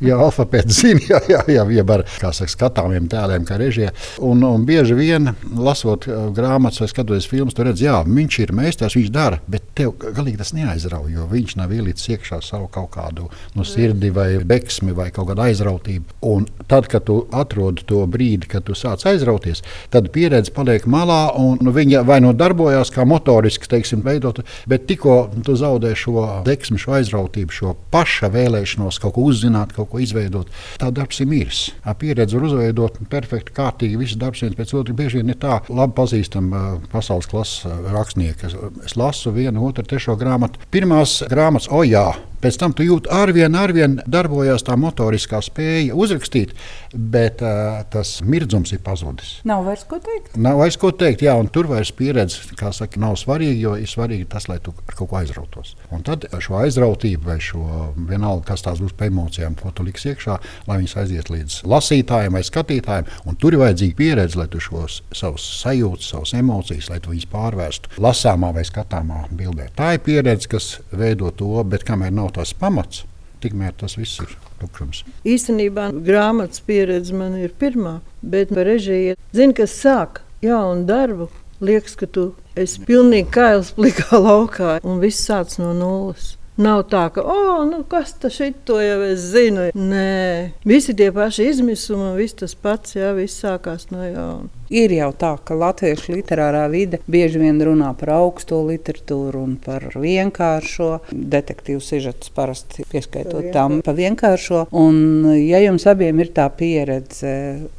Jā, 0.00 0.16
alfabēta 0.16 0.72
zina, 0.72 1.00
jā, 1.10 1.18
jā, 1.28 1.40
jā, 1.52 1.64
jā 1.76 1.84
ar 1.92 2.02
saka, 2.32 2.48
skatāmiem 2.48 3.04
tēliem, 3.12 3.44
kā 3.44 3.58
režijā. 3.60 3.90
Un, 4.24 4.40
un 4.48 4.62
bieži 4.64 4.94
vien, 4.96 5.34
lasot 5.60 6.06
uh, 6.08 6.30
grāmatas 6.32 6.80
vai 6.80 6.88
skatoties 6.88 7.28
filmas, 7.28 7.56
tu 7.56 7.66
redz, 7.66 7.82
jā, 7.84 7.98
viņš 8.06 8.38
ir 8.40 8.52
meistars, 8.56 8.96
viņš 8.96 9.10
dara, 9.12 9.42
bet 9.50 9.66
tev 9.76 9.92
galīgi 10.00 10.40
tas 10.40 10.54
neaizrauj, 10.56 11.10
jo 11.12 11.26
viņš 11.28 11.56
nav 11.60 11.74
ielicis 11.76 12.14
iekšā 12.14 12.40
savu 12.46 12.70
kaut 12.72 12.94
kādu 12.94 13.28
no 13.58 13.66
sirdi 13.68 14.08
vai 14.14 14.38
beksmi 14.40 14.96
vai 14.96 15.10
kaut 15.12 15.28
kādu 15.28 15.44
aizrautību. 15.44 16.16
Un 16.30 16.48
tad, 16.70 16.88
kad 16.88 17.04
tu 17.04 17.18
atrod 17.36 17.84
to 17.84 18.00
brīdi, 18.08 18.48
kad 18.48 18.64
tu 18.64 18.78
sāc 18.78 19.04
aizrauties, 19.10 19.60
tad 19.92 20.08
pieredze 20.14 20.54
paliek 20.56 20.88
malā, 20.88 21.26
un 21.36 21.60
nu, 21.60 21.74
viņa 21.76 22.06
vai 22.08 22.22
nu 22.24 22.32
darbojās 22.32 22.94
kā 22.94 23.04
motoriski, 23.04 23.68
teiksim, 23.68 24.00
veidot, 24.06 24.40
bet 24.70 24.88
tikko 24.88 25.20
tu 25.44 25.60
zaudē 25.60 25.92
šo 25.92 26.26
deksmi, 26.48 26.80
šo 26.80 26.96
aizrautību, 27.02 27.52
šo 27.52 27.76
paša 27.92 28.32
vēlēšanos 28.32 29.02
kaut 29.04 29.18
ko 29.18 29.28
uzzināt, 29.28 29.76
kaut 29.76 29.89
kaut 29.90 29.98
ko 29.98 30.04
izveidot. 30.04 30.50
Tā 30.78 30.90
darbs 30.94 31.20
ir 31.20 31.28
miris. 31.30 31.60
Pieredze 31.98 32.38
var 32.38 32.46
uzveidot 32.48 33.00
perfekti, 33.10 33.54
kārtīgi, 33.56 33.98
viss 33.98 34.18
darbs 34.20 34.44
viens 34.44 34.56
pēc 34.58 34.74
otra. 34.78 34.94
Bieži 34.96 35.20
vien 35.20 35.34
ir 35.34 35.38
tā 35.42 35.60
labi 35.68 35.96
pazīstama 35.98 36.80
pasaules 36.92 37.28
klases 37.30 37.66
rakstnieka. 37.90 38.52
Es 38.86 38.96
lasu 38.96 39.34
vienu, 39.34 39.66
otru, 39.66 39.84
trešo 39.84 40.16
grāmatu. 40.20 40.62
Pirmās 40.70 41.20
grāmatas, 41.30 41.70
o 41.74 41.82
jā, 41.86 42.06
Pēc 42.40 42.56
tam 42.60 42.72
tu 42.72 42.84
jūti, 42.86 43.10
arvien, 43.12 43.52
arvien 43.58 43.98
darbojās 44.08 44.64
tā 44.64 44.76
motoriskā 44.80 45.42
spēja 45.44 45.96
uzrakstīt, 45.96 46.54
bet 46.94 47.42
uh, 47.44 47.82
tas 47.92 48.16
mirdzums 48.24 48.72
ir 48.72 48.80
pazudis. 48.84 49.34
Nav 49.48 49.66
vairs 49.68 49.84
ko 49.88 49.98
teikt. 50.00 50.38
Nav 50.40 50.60
vairs 50.62 50.78
ko 50.80 50.88
teikt, 50.96 51.24
jā, 51.26 51.34
un 51.36 51.50
tur 51.52 51.68
vairs 51.68 51.92
pieredze, 51.96 52.54
kā 52.56 52.72
saka, 52.76 53.00
nav 53.02 53.18
svarīga, 53.20 53.58
jo 53.60 53.74
ir 53.76 53.90
svarīgi 53.90 54.28
tas, 54.32 54.48
lai 54.48 54.56
tu 54.64 54.72
ar 54.72 54.96
kaut 54.96 55.10
ko 55.10 55.18
aizrautos. 55.20 55.74
Un 55.92 56.04
tad 56.06 56.24
šo 56.40 56.56
aizrautību 56.62 57.28
vai 57.28 57.36
šo 57.44 57.90
vienalga, 58.08 58.46
kas 58.54 58.64
tās 58.64 58.80
būs 58.80 58.96
pa 58.96 59.10
emocijām, 59.10 59.58
ko 59.60 59.74
tu 59.76 59.84
liksi 59.84 60.14
iekšā, 60.14 60.38
lai 60.70 60.80
viņas 60.80 60.96
aiziet 61.04 61.30
līdz 61.34 61.58
lasītājiem 61.68 62.38
vai 62.38 62.44
skatītājiem, 62.46 63.12
un 63.28 63.38
tur 63.40 63.56
ir 63.56 63.64
vajadzīga 63.66 63.98
pieredze, 64.00 64.40
lai 64.40 64.48
tu 64.48 64.62
šos 64.64 65.02
savus 65.12 65.44
sajūtas, 65.60 66.08
savas 66.14 66.34
emocijas, 66.40 66.88
lai 66.88 67.00
tu 67.04 67.12
viņus 67.12 67.28
pārvērstu 67.36 68.00
lasāmā 68.00 68.54
vai 68.56 68.64
skatāmā 68.64 69.26
bildē. 69.36 69.68
Tā 69.76 69.92
ir 69.98 70.04
pieredze, 70.08 70.48
kas 70.50 70.72
veido 70.96 71.28
to, 71.36 71.52
bet 71.68 71.84
kamēr 71.88 72.14
nav 72.16 72.29
nav 72.30 72.38
tas 72.38 72.52
pamats, 72.54 73.04
tikmēr 73.42 73.74
tas 73.76 73.96
viss 73.98 74.20
ir 74.20 74.36
tukšums. 74.60 75.04
Īstenībā 75.24 75.90
grāmatas 76.06 76.60
pieredze 76.60 77.14
man 77.14 77.36
ir 77.36 77.50
pirmā, 77.50 78.00
bet 78.22 78.50
par 78.50 78.66
režiju 78.66 79.16
zinu, 79.32 79.54
kas 79.54 79.74
sāk 79.74 80.22
jaunu 80.42 80.86
darbu. 80.86 81.30
Liekas, 81.60 81.94
ka 81.96 82.06
tu 82.06 82.34
esi 82.56 82.80
pilnīgi 82.86 83.30
kails 83.30 83.72
plikā 83.76 84.16
laukā 84.16 84.80
un 84.82 85.00
viss 85.00 85.26
sāc 85.26 85.58
no 85.58 85.74
nulles. 85.74 86.36
Nav 86.60 86.82
tā, 86.92 87.06
ka, 87.14 87.22
oh, 87.24 87.62
nu, 87.64 87.80
kas 87.88 88.12
tas 88.20 88.36
ir, 88.44 88.52
to 88.68 88.76
jau 88.84 88.98
es 89.06 89.22
zinu. 89.32 89.70
Nē, 89.72 90.52
visi 90.68 90.92
tie 90.96 91.08
paši 91.14 91.46
izmisumi, 91.54 92.10
viss 92.18 92.36
tas 92.36 92.52
pats, 92.52 92.98
jā, 92.98 93.14
viss 93.16 93.40
sākās 93.40 93.88
no 93.94 94.04
jauna. 94.04 94.50
Ir 94.70 94.92
jau 94.94 95.08
tā, 95.18 95.32
ka 95.42 95.56
latviešu 95.56 96.12
literārā 96.14 96.66
vide 96.70 97.00
bieži 97.10 97.40
vien 97.40 97.56
runā 97.64 97.88
par 97.98 98.12
augsto 98.18 98.60
literatūru 98.68 99.40
un 99.40 99.56
par 99.64 99.88
vienkāršo. 99.96 100.90
Detektīvu 101.10 101.80
sižetus 101.82 102.30
parasti 102.36 102.84
pieskaitot 102.92 103.50
tam 103.56 103.80
pa 103.82 103.96
vienkāršo. 103.96 104.66
Un, 104.76 105.26
ja 105.40 105.58
jums 105.64 105.88
abiem 105.90 106.20
ir 106.22 106.30
tā 106.36 106.46
pieredze 106.54 107.34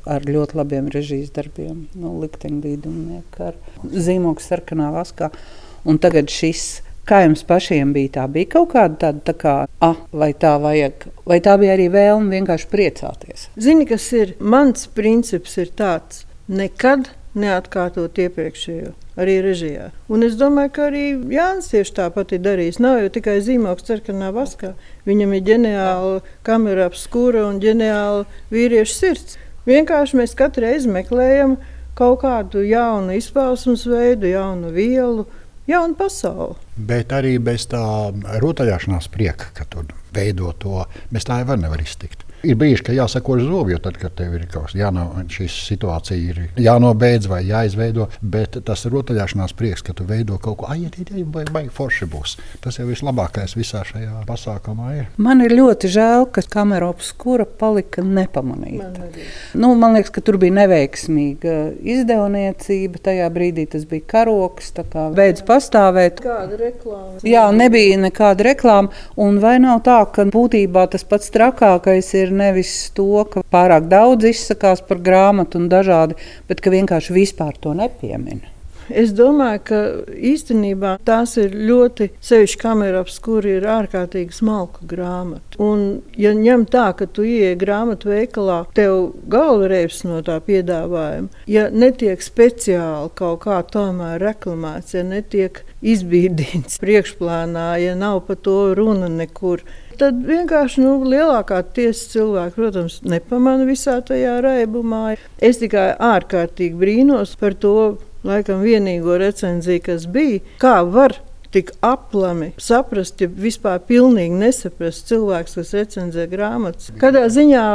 ar 0.09 0.25
ļoti 0.25 0.57
labiem 0.57 0.89
režijas 0.91 1.31
darbiem, 1.38 1.85
nu, 1.95 2.17
likteņdīdumnieku 2.25 3.51
ar 3.51 3.61
zīmogu 3.93 4.43
sarkanā 4.43 4.89
vaskā, 4.97 5.29
un 5.85 6.01
tagad 6.01 6.33
šis 6.33 6.81
Kā 7.10 7.24
jums 7.25 7.41
pašiem 7.48 7.93
bija? 7.96 8.12
Tā 8.20 8.25
bija 8.29 8.51
kaut 8.58 8.74
kāda 8.75 8.98
tāda, 9.01 9.24
tā 9.31 9.34
kā, 9.38 9.55
ah, 9.81 9.98
vai 10.13 10.31
tā 10.38 10.53
vajag, 10.62 11.08
vai 11.25 11.39
tā 11.41 11.55
bija 11.62 11.74
arī 11.74 11.88
vēlme 11.93 12.38
vienkārši 12.38 12.70
priecāties? 12.70 13.48
Zini, 13.58 13.88
kas 13.89 14.05
ir 14.13 14.36
mans 14.39 14.86
princips, 14.96 15.58
ir 15.58 15.74
tāds- 15.77 16.25
nekad 16.62 17.10
neatkārtot 17.36 18.20
iepriekšējo. 18.20 18.93
Arī 19.17 19.41
režijā. 19.43 19.89
Un 20.10 20.24
es 20.24 20.38
domāju, 20.39 20.72
ka 20.72 20.88
arī 20.89 21.03
Jānis 21.34 21.67
tieši 21.72 21.93
tāpat 21.98 22.31
ir 22.31 22.39
darījis. 22.39 22.79
Nav 22.79 23.01
jau 23.01 23.10
tikai 23.10 23.41
zīmogs 23.43 23.84
sarkanā 23.84 24.31
vaskā. 24.31 24.74
Viņam 25.05 25.36
ir 25.36 25.41
ģeniāla 25.50 26.22
kamera 26.43 26.89
apskūra 26.89 27.43
un 27.50 27.60
ģeniāla 27.60 28.25
vīriešu 28.51 28.96
sirds. 28.96 29.38
Vienkārši 29.67 30.17
mēs 30.17 30.36
katru 30.36 30.63
reizi 30.63 30.89
meklējam 30.89 31.58
kaut 31.93 32.22
kādu 32.24 32.63
jaunu 32.65 33.17
izpausmes 33.20 33.84
veidu, 33.86 34.31
jaunu 34.31 34.72
vielu 34.72 35.27
jauna 35.68 35.98
pasaule. 35.98 36.58
Bet 36.77 37.13
arī 37.15 37.38
bez 37.44 37.68
tā 37.72 37.84
rotaļāšanās 38.44 39.10
prieka, 39.13 39.51
ka 39.53 39.68
tu 39.70 39.86
veido 40.15 40.53
to, 40.60 40.86
bez 41.12 41.27
tā 41.27 41.41
jau 41.44 41.58
nevar 41.60 41.82
iztikt. 41.84 42.25
Ir 42.48 42.57
brīži, 42.57 42.81
kad 42.88 42.95
jāsako 42.98 43.36
uz 43.38 43.43
zobu, 43.45 43.69
jo 43.74 43.77
tad, 43.83 43.98
kad 44.01 44.15
tev 44.17 44.33
ir 44.33 44.48
kaut 44.50 44.69
kas 44.69 44.75
jāno, 44.77 45.05
šī 45.29 45.45
situācija 45.51 46.17
ir 46.17 46.39
jānobeidz 46.62 47.27
vai 47.29 47.43
jāizveido, 47.45 48.07
bet 48.21 48.57
tas 48.65 48.86
rotaļāšanās 48.89 49.53
prieks, 49.57 49.83
ka 49.86 49.93
tu 49.98 50.07
veido 50.10 50.39
kaut 50.41 50.62
ko, 50.62 50.69
ai, 50.71 50.88
ai, 50.88 51.05
ai, 51.13 51.25
vai, 51.36 51.45
vai 51.53 51.63
forši 51.74 52.07
būs. 52.10 52.36
Tas 52.63 52.79
jau 52.79 52.88
vislabākais 52.89 53.53
visā 53.57 53.83
šajā 53.86 54.24
pasākumā 54.29 54.93
ir. 54.98 55.12
Man 55.21 55.43
ir 55.45 55.53
ļoti 55.53 55.91
žēl, 55.93 56.25
ka 56.33 56.43
kamera 56.50 56.89
obskura 56.89 57.45
palika 57.45 58.01
nepamanīta. 58.05 58.89
Man, 58.89 59.19
nu, 59.62 59.71
man 59.77 59.98
liekas, 59.98 60.13
ka 60.15 60.25
tur 60.25 60.39
bija 60.41 60.57
neveiksmīga 60.63 61.57
izdevniecība. 61.93 63.03
Tajā 63.05 63.29
brīdī 63.33 63.67
tas 63.69 63.86
bija 63.89 64.07
karoks, 64.15 64.74
tā 64.77 64.86
kā 64.89 65.07
veids 65.15 65.45
pastāvēt. 65.45 66.24
Kāda 66.25 66.57
reklāma? 66.60 67.21
Jā, 67.27 67.45
nebija 67.55 68.01
nekāda 68.01 68.50
reklāma. 68.50 68.91
Un 69.21 69.38
vai 69.43 69.57
nav 69.62 69.83
tā, 69.86 70.01
ka 70.13 70.25
būtībā 70.31 70.88
tas 70.91 71.05
pats 71.07 71.29
trakākais 71.33 72.13
ir 72.17 72.30
ir 72.31 72.39
nevis 72.39 72.73
to, 72.97 73.25
ka 73.29 73.43
pārāk 73.53 73.91
daudz 73.91 74.31
izsakās 74.31 74.81
par 74.88 75.03
grāmatu 75.03 75.61
un 75.61 75.69
dažādi, 75.71 76.17
bet 76.50 76.63
ka 76.63 76.73
vienkārši 76.73 77.19
vispār 77.19 77.59
to 77.61 77.75
nepiemina. 77.77 78.51
Es 78.91 79.11
domāju, 79.15 79.59
ka 79.67 79.79
īstenībā 80.31 80.95
tās 81.07 81.38
ir 81.39 81.53
ļoti 81.55 82.09
sevišķi 82.23 82.59
kamerāps, 82.61 83.19
kur 83.23 83.45
ir 83.47 83.65
ārkārtīgi 83.69 84.35
smalka 84.35 84.85
grāmata. 84.89 85.59
Un, 85.63 86.01
ja 86.19 86.33
ņem 86.35 86.65
tā, 86.71 86.89
ka 86.97 87.07
tu 87.07 87.25
ieej 87.27 87.55
grāmatu 87.61 88.11
veikalā, 88.11 88.61
tev 88.75 89.13
galvenais 89.31 90.01
no 90.07 90.21
tā 90.25 90.39
piedāvājuma, 90.43 91.31
ja 91.51 91.67
netiek 91.71 92.23
speciāli 92.23 93.13
kaut 93.15 93.45
kā 93.45 93.61
tomēr 93.71 94.19
reklamēts, 94.21 94.97
ja 94.97 95.05
netiek 95.07 95.63
izbīdīts 95.81 96.79
priekšplānā, 96.83 97.69
ja 97.85 97.95
nav 97.95 98.25
par 98.27 98.41
to 98.43 98.73
runa 98.77 99.11
nekur, 99.11 99.63
tad 100.01 100.22
vienkārši 100.25 100.84
nu, 100.84 100.98
lielākā 101.05 101.62
tiesa 101.75 102.10
cilvēki, 102.15 102.58
protams, 102.58 103.00
nepamana 103.05 103.67
visā 103.70 104.00
tajā 104.05 104.39
raibumā. 104.43 105.15
Es 105.38 105.62
tikai 105.62 105.91
ārkārtīgi 106.01 106.79
brīnos 106.81 107.36
par 107.39 107.58
to, 107.62 107.75
laikam, 108.27 108.63
vienīgo 108.65 109.20
recenziju, 109.22 109.84
kas 109.86 110.08
bija. 110.10 110.41
Kā 110.62 110.79
var 110.88 111.20
tik 111.51 111.74
aplami 111.84 112.53
saprast, 112.62 113.20
ja 113.22 113.27
vispār 113.27 113.81
pilnīgi 113.84 114.38
nesaprast 114.39 115.10
cilvēks, 115.12 115.58
kas 115.60 115.74
recenzē 115.75 116.25
grāmatas. 116.31 116.93
Kādā 117.01 117.25
ziņā, 117.31 117.65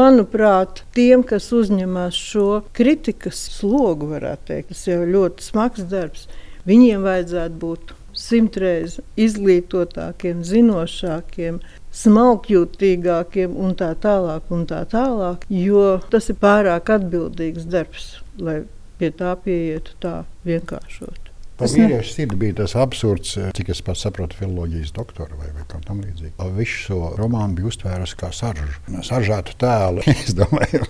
manuprāt, 0.00 0.84
tiem, 0.96 1.24
kas 1.28 1.50
uzņemas 1.52 2.16
šo 2.16 2.62
kritikas 2.76 3.42
slogu, 3.58 4.08
varētu 4.14 4.52
teikt, 4.52 4.72
tas 4.72 4.86
jau 4.88 5.02
ļoti 5.04 5.50
smags 5.50 5.84
darbs, 5.92 6.26
viņiem 6.68 7.04
vajadzētu 7.04 7.60
būt 7.60 7.94
simtreiz 8.20 8.98
izglītotākiem, 9.20 10.42
zinošākiem, 10.46 11.60
smalkjūtīgākiem 12.02 13.56
un 13.56 13.74
tā 13.78 13.94
tālāk, 14.02 14.52
un 14.54 14.66
tā 14.70 14.84
tālāk, 14.90 15.48
jo 15.50 15.98
tas 16.12 16.30
ir 16.30 16.38
pārāk 16.42 16.92
atbildīgs 16.98 17.66
darbs, 17.70 18.12
lai 18.38 18.62
pie 19.00 19.10
tā 19.16 19.34
pieietu 19.40 19.96
tā 20.02 20.20
vienkāršot. 20.46 21.30
Par 21.60 21.68
vīriešu 21.68 22.14
sirdi 22.14 22.36
bija 22.40 22.54
tas 22.62 22.72
absurds, 22.80 23.34
cik 23.56 23.68
es 23.74 23.82
pats 23.84 24.06
saprotu, 24.06 24.38
filozofijas 24.38 24.94
doktora 24.96 25.36
vai, 25.36 25.50
vai 25.52 25.66
kā 25.68 25.80
tam 25.84 26.00
līdzīgi. 26.00 26.32
Visu 26.56 26.78
šo 26.86 27.00
romānu 27.18 27.58
bija 27.58 27.68
uztvērusi 27.68 28.16
kā 28.20 28.30
saržu, 28.32 28.70
saržētu 29.04 29.58
tēlu. 29.60 30.04
es 30.14 30.32
domāju, 30.38 30.86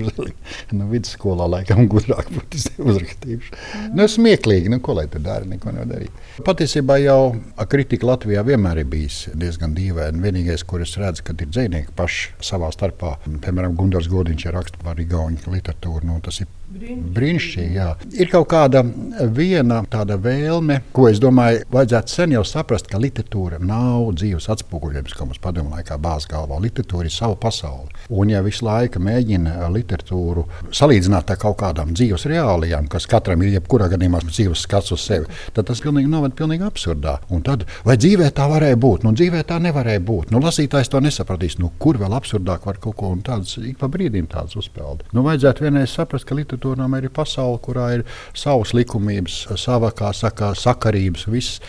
nu, 0.76 0.88
vidusskolā 0.90 1.48
laikam 1.54 1.86
gudrāk 1.90 2.30
būtu 2.34 2.62
uzrakstījuši. 2.84 3.54
Nu, 3.96 4.06
smieklīgi, 4.10 4.72
nu, 4.72 4.80
ko 4.84 4.96
lai 4.98 5.06
tur 5.12 5.24
dara, 5.24 5.48
neko 5.48 5.74
nevar 5.74 5.90
darīt. 5.90 6.22
Patiesībā 6.46 7.00
jau 7.02 7.34
kritika 7.70 8.08
Latvijā 8.12 8.44
vienmēr 8.46 8.82
ir 8.82 8.90
bijis 8.90 9.22
diezgan 9.34 9.74
dīvaina. 9.76 10.22
Vienīgais, 10.24 10.64
kur 10.68 10.84
es 10.84 10.96
redzu, 11.00 11.26
kad 11.26 11.42
ir 11.42 11.50
dzinieki 11.52 11.94
paši 11.98 12.34
savā 12.52 12.70
starpā, 12.74 13.16
piemēram, 13.26 13.76
Gunārs 13.78 14.10
Godiņš 14.10 14.48
raksta 14.54 14.82
par 14.84 15.00
Igaunijas 15.00 15.48
literatūru, 15.50 16.06
nu, 16.08 16.20
tas 16.24 16.42
ir 16.44 16.50
brīnišķīgi. 16.70 17.86
Ir 18.20 18.30
kaut 18.30 18.48
kāda 18.50 18.82
viena 19.34 19.80
tāda 19.90 20.16
vēlme, 20.20 20.80
ko 20.94 21.08
es 21.10 21.20
domāju, 21.22 21.64
vajadzētu 21.72 22.14
sen 22.14 22.34
jau 22.36 22.44
saprast, 22.46 22.88
ka 22.90 23.00
literatūra 23.02 23.58
nav 23.62 24.12
dzīves 24.18 24.48
atspoguļojums, 24.54 25.16
kā 25.16 25.26
mums 25.26 25.42
padomju 25.42 25.74
laikā 25.74 25.98
bāzes 26.02 26.30
galvā. 26.30 26.60
Literatūra 26.62 27.08
ir 27.08 27.14
sava 27.14 27.36
pasaule. 27.40 27.90
Un 28.10 28.30
ja 28.32 28.42
visu 28.46 28.66
laiku 28.66 29.02
mēģina 29.02 29.68
literatūru 29.74 30.46
salīdzināt 30.74 31.32
ar 31.34 31.40
kaut 31.40 31.58
kādām 31.62 31.94
dzīves 31.96 32.26
reālijām, 32.30 32.88
kas 32.90 33.08
katram 33.10 33.42
ir 33.44 33.56
jebkurā 33.56 33.90
gadījumā 33.92 34.22
dzīves 34.28 34.64
skats 34.66 34.94
uz 34.94 35.04
sevi, 35.06 35.28
tad 35.56 35.68
tas 35.70 35.82
pilnīgi 35.82 36.10
noved 36.10 36.36
pilnīgi 36.38 36.66
absurdā. 36.66 37.18
Un 37.34 37.44
tad, 37.46 37.66
vai 37.86 37.98
dzīvē 38.00 38.30
tā 38.36 38.46
varēja 38.50 38.78
būt? 38.80 39.06
Nu, 39.06 39.14
dzīvē 39.16 39.42
tā 39.48 39.58
nevarēja 39.62 40.04
būt. 40.06 40.34
Nu, 40.34 40.42
lasītājs 40.44 40.92
to 40.92 41.02
nesapratīs. 41.02 41.58
Nu, 41.60 41.72
kur 41.82 41.98
vēl 42.00 42.14
absurdāk 42.16 42.66
var 42.68 42.78
kaut 42.82 42.98
ko 43.00 43.12
tādu 43.26 43.66
ik 43.66 43.78
pa 43.80 43.90
brīdim 43.90 44.28
uzspēlēt? 44.30 45.06
Nu, 45.16 45.24
vajadzētu 45.26 45.66
vienreiz 45.66 45.94
saprast, 45.94 46.26
ka 46.28 46.36
literatūra 46.38 46.59
ir 46.64 47.10
pasaule, 47.14 47.58
kurā 47.62 47.86
ir 47.98 48.04
savas 48.34 48.74
likumības, 48.76 49.46
kā 49.96 50.12
saka, 50.12 50.52
sakarības, 50.54 51.26
viss. 51.28 51.60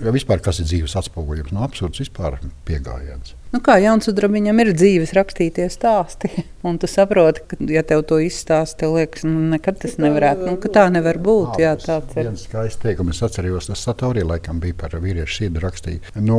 Ja 0.00 0.12
vispār 0.14 0.40
kas 0.44 0.60
ir 0.60 0.68
dzīves 0.70 0.96
atspoguļojums, 0.96 1.52
no 1.52 1.60
nu, 1.60 1.66
absurds 1.66 2.00
vispār 2.04 2.38
piegājiens. 2.68 3.34
Nu 3.54 3.62
kā 3.64 3.78
Jānis 3.80 4.10
Udrabiņam 4.10 4.58
ir 4.60 4.74
dzīves 4.76 5.14
rakstītie 5.16 5.68
stāsti, 5.72 6.28
Un 6.66 6.78
tu 6.78 6.88
saproti, 6.90 7.42
ka, 7.46 7.56
ja 7.70 7.82
tev 7.86 8.02
to 8.10 8.18
izstāsta, 8.22 8.80
tev 8.80 8.96
liekas, 8.96 9.22
nu, 9.26 9.44
nekad 9.52 9.78
tas 9.82 9.94
nevarētu. 10.02 10.48
Nu, 10.48 10.70
tā 10.74 10.88
nevar 10.90 11.20
būt. 11.22 11.60
Jā, 11.62 11.76
tāds 11.78 12.16
ir. 12.16 12.26
Viens 12.26 12.42
skaists 12.48 12.82
teikums, 12.82 13.20
es 13.20 13.26
atceros, 13.28 13.68
tas 13.70 13.84
Satorija 13.86 14.26
laikam 14.26 14.58
bija 14.62 14.74
par 14.80 14.96
vīriešu 14.98 15.44
sirdi 15.44 15.62
rakstīja. 15.62 16.16
Nu, 16.18 16.38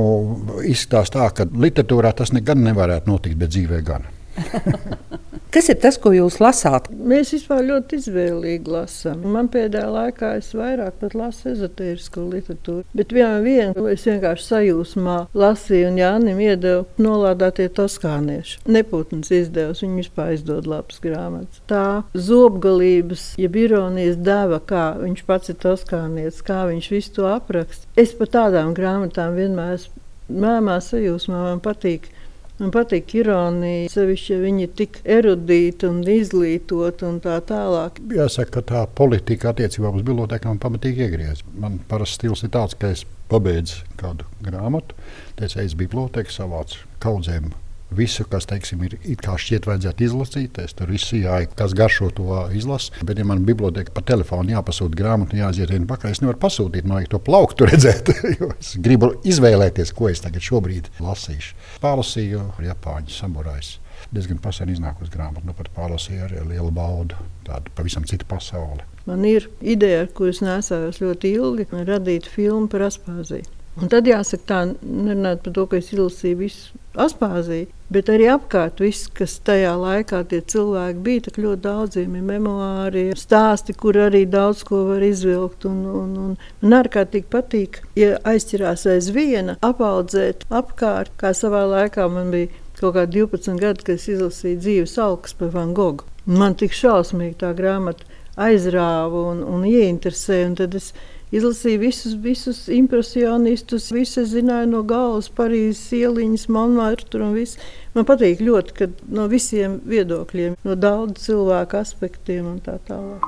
izstāsta 0.68 1.22
tā, 1.22 1.30
ka 1.40 1.48
literatūrā 1.48 2.12
tas 2.18 2.36
nekad 2.36 2.60
nevarētu 2.60 3.14
notikt, 3.14 3.40
bet 3.40 3.56
dzīvē 3.56 3.84
gan. 3.88 4.10
Kas 5.52 5.70
ir 5.72 5.78
tas, 5.80 5.96
ko 6.02 6.12
jūs 6.12 6.42
lasāt? 6.44 6.90
Mēs 6.92 7.32
vispār 7.32 7.62
ļoti 7.70 8.02
izvēlīgi 8.02 8.72
lasām. 8.72 9.22
Man 9.32 9.48
pēdējā 9.52 9.88
laikā 9.94 10.34
es 10.42 10.50
vairāk 10.58 11.06
lasu 11.16 11.54
ezotērisko 11.54 12.26
literatūru. 12.34 12.84
Bet 12.98 13.14
vienā 13.16 13.40
vienā 13.46 13.86
es 13.94 14.04
vienkārši 14.10 14.48
sajūsmā 14.50 15.18
lasīju 15.38 15.92
un 15.94 16.02
Jānim 16.02 16.42
iedevu 16.44 16.84
nolādētie 17.00 17.70
toskānieši. 17.80 18.60
Neputns 18.68 19.32
izdevusi, 19.32 19.86
viņi 19.86 20.04
vispār 20.04 20.34
izdod 20.36 20.68
labas 20.68 21.00
grāmatas. 21.04 21.64
Tā 21.72 22.04
zobgalības, 22.12 23.30
ja 23.40 23.52
ironijas 23.64 24.20
deva, 24.20 24.60
kā 24.60 24.90
viņš 25.00 25.24
pats 25.30 25.54
ir 25.54 25.62
toskānietis, 25.64 26.44
kā 26.44 26.66
viņš 26.68 26.92
visu 26.98 27.16
to 27.22 27.32
apraksta. 27.32 27.88
Es 27.96 28.12
par 28.20 28.34
tādām 28.36 28.76
grāmatām 28.78 29.40
vienmēr 29.40 29.78
esmu 29.80 30.04
mēmā 30.28 30.78
sajūsmā, 30.84 31.40
man 31.40 31.64
patīk 31.64 32.10
Man 32.58 32.72
patīk 32.74 33.12
ironija, 33.20 33.90
sevišķi, 33.94 34.32
ja 34.34 34.40
viņi 34.42 34.64
ir 34.66 34.72
tik 34.80 34.96
erudīti 35.18 35.86
un 35.86 36.00
izglītoti 36.10 37.06
un 37.06 37.20
tā 37.22 37.36
tālāk. 37.46 38.00
Jāsaka, 38.18 38.56
ka 38.56 38.64
tā 38.72 38.82
politika 38.98 39.52
attiecībā 39.52 39.92
uz 39.94 40.08
bibliotēkām 40.08 40.56
man 40.56 40.64
pamatīgi 40.64 41.06
iegriez. 41.06 41.46
Man 41.54 41.78
parasti 41.92 42.24
stils 42.24 42.42
ir 42.48 42.54
tāds, 42.58 42.74
ka 42.80 42.90
es 42.96 43.06
pabeidzu 43.30 43.86
kādu 44.02 44.26
grāmatu, 44.42 44.98
teicu, 45.38 45.62
es 45.62 45.78
bibliotēku 45.78 46.34
savācu 46.34 46.82
kaudzēm 47.04 47.54
Visu, 47.96 48.26
kas 48.28 48.44
teiksim, 48.50 48.82
ir 48.84 48.98
šķiet, 49.00 49.68
vajadzētu 49.70 50.04
izlasīt, 50.04 50.58
es 50.60 50.76
tur 50.76 50.92
jāiet, 50.92 51.54
kas 51.56 51.76
garšo 51.78 52.10
to 52.16 52.42
izlasu. 52.56 52.92
Bet, 53.08 53.20
ja 53.20 53.26
man 53.28 53.46
biblioteka 53.48 53.94
pa 53.96 54.04
telefonu 54.04 54.52
jāpasūta 54.52 54.98
grāmatu, 55.00 55.40
jāaiziet 55.40 55.72
vienu 55.72 55.88
pakaļ, 55.88 56.12
es 56.12 56.22
nevaru 56.24 56.42
pasūtīt, 56.42 56.84
man 56.84 57.00
vajag 57.00 57.14
to 57.14 57.22
plauktu 57.24 57.68
redzēt. 57.72 58.12
es 58.60 58.76
gribu 58.84 59.14
izvēlēties, 59.24 59.96
ko 59.96 60.12
es 60.12 60.24
tagad 60.24 60.44
šobrīd 60.44 60.92
lasīšu. 61.00 61.56
Pārlasīju 61.84 62.44
Japāņu 62.68 63.16
samurājus. 63.16 63.78
Diezgan 64.14 64.40
pasen 64.44 64.70
iznākusi 64.72 65.12
grāmata, 65.14 65.48
nu 65.48 65.56
pat 65.58 65.72
pārlasīju 65.76 66.28
ar 66.28 66.36
lielu 66.52 66.70
baudu. 66.76 67.18
Tāda 67.48 67.72
pavisam 67.76 68.06
cita 68.08 68.28
pasaule. 68.30 68.84
Man 69.08 69.24
ir 69.26 69.48
ideja, 69.64 70.06
ko 70.12 70.28
es 70.28 70.44
nesājos 70.44 71.00
ļoti 71.00 71.32
ilgi, 71.40 71.70
radīt 71.88 72.28
filmu 72.28 72.68
par 72.72 72.90
Aspāziju. 72.90 73.48
Un 73.78 73.92
tad 73.94 74.08
jāsaka, 74.10 74.44
tā 74.50 74.60
nerunāt 74.82 75.44
par 75.46 75.54
to, 75.54 75.66
ka 75.70 75.80
es 75.80 75.92
izlasīju 75.94 76.40
visu 76.40 76.80
Aspāziju, 76.98 77.70
bet 77.94 78.10
arī 78.12 78.28
apkārt 78.34 78.82
viss, 78.84 79.08
kas 79.14 79.38
tajā 79.48 79.74
laikā 79.80 80.24
tie 80.32 80.42
cilvēki 80.54 81.04
bija. 81.06 81.24
Tik 81.28 81.40
ļoti 81.44 81.64
daudziem 81.64 82.18
ir 82.20 82.26
memoāri, 82.28 83.06
stāsti, 83.18 83.76
kur 83.78 83.98
arī 84.08 84.26
daudz 84.30 84.64
ko 84.68 84.84
var 84.92 85.06
izvilkt. 85.06 85.68
Un, 85.70 85.84
un, 86.02 86.14
un 86.26 86.36
man 86.62 86.78
ārkārtīgi 86.82 87.30
patīk, 87.34 87.82
ja 88.00 88.18
aizķirās 88.28 88.88
aiz 88.92 89.12
viena, 89.16 89.58
apaudzēt 89.66 90.46
apkārt, 90.50 91.16
kā 91.20 91.34
savā 91.38 91.66
laikā 91.72 92.10
man 92.12 92.32
bija 92.36 92.52
kaut 92.78 92.94
kādi 92.98 93.24
12 93.24 93.58
gadi, 93.62 93.88
kad 93.88 93.96
es 93.98 94.06
izlasīju 94.12 94.62
dzīves 94.62 95.00
alkas 95.02 95.34
par 95.38 95.50
Van 95.56 95.74
Gogu. 95.78 96.06
Man 96.28 96.58
tik 96.60 96.76
šausmīgi 96.76 97.40
tā 97.42 97.54
grāmata 97.58 98.06
aizrāva 98.38 99.24
un, 99.32 99.42
un 99.44 99.66
ieinteresēja. 99.68 100.50
Un 100.52 100.58
tad 100.60 100.76
es 100.78 100.92
Izlasīju 101.28 101.80
visus, 101.82 102.14
visus 102.24 102.60
impresionistus, 102.72 103.90
visus 103.92 104.30
zināju 104.32 104.70
no 104.72 104.84
galvas, 104.88 105.28
Parīzes 105.28 105.92
ieliņas, 105.98 106.48
Monmartru 106.56 107.26
un 107.26 107.36
viss. 107.36 107.60
Man 107.98 108.08
patīk 108.08 108.40
ļoti, 108.48 108.76
ka 108.78 108.88
no 109.12 109.28
visiem 109.28 109.82
viedokļiem, 109.84 110.56
no 110.64 110.78
daudz 110.80 111.28
cilvēku 111.28 111.82
aspektiem 111.82 112.48
un 112.54 112.62
tā 112.64 112.78
tālāk. 112.88 113.28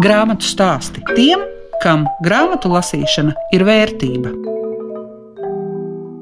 Grāmatu 0.00 0.48
stāsti 0.48 1.04
tiem, 1.12 1.44
kam 1.82 2.08
grāmatu 2.24 2.72
lasīšana 2.72 3.36
ir 3.52 3.68
vērtība. 3.68 4.57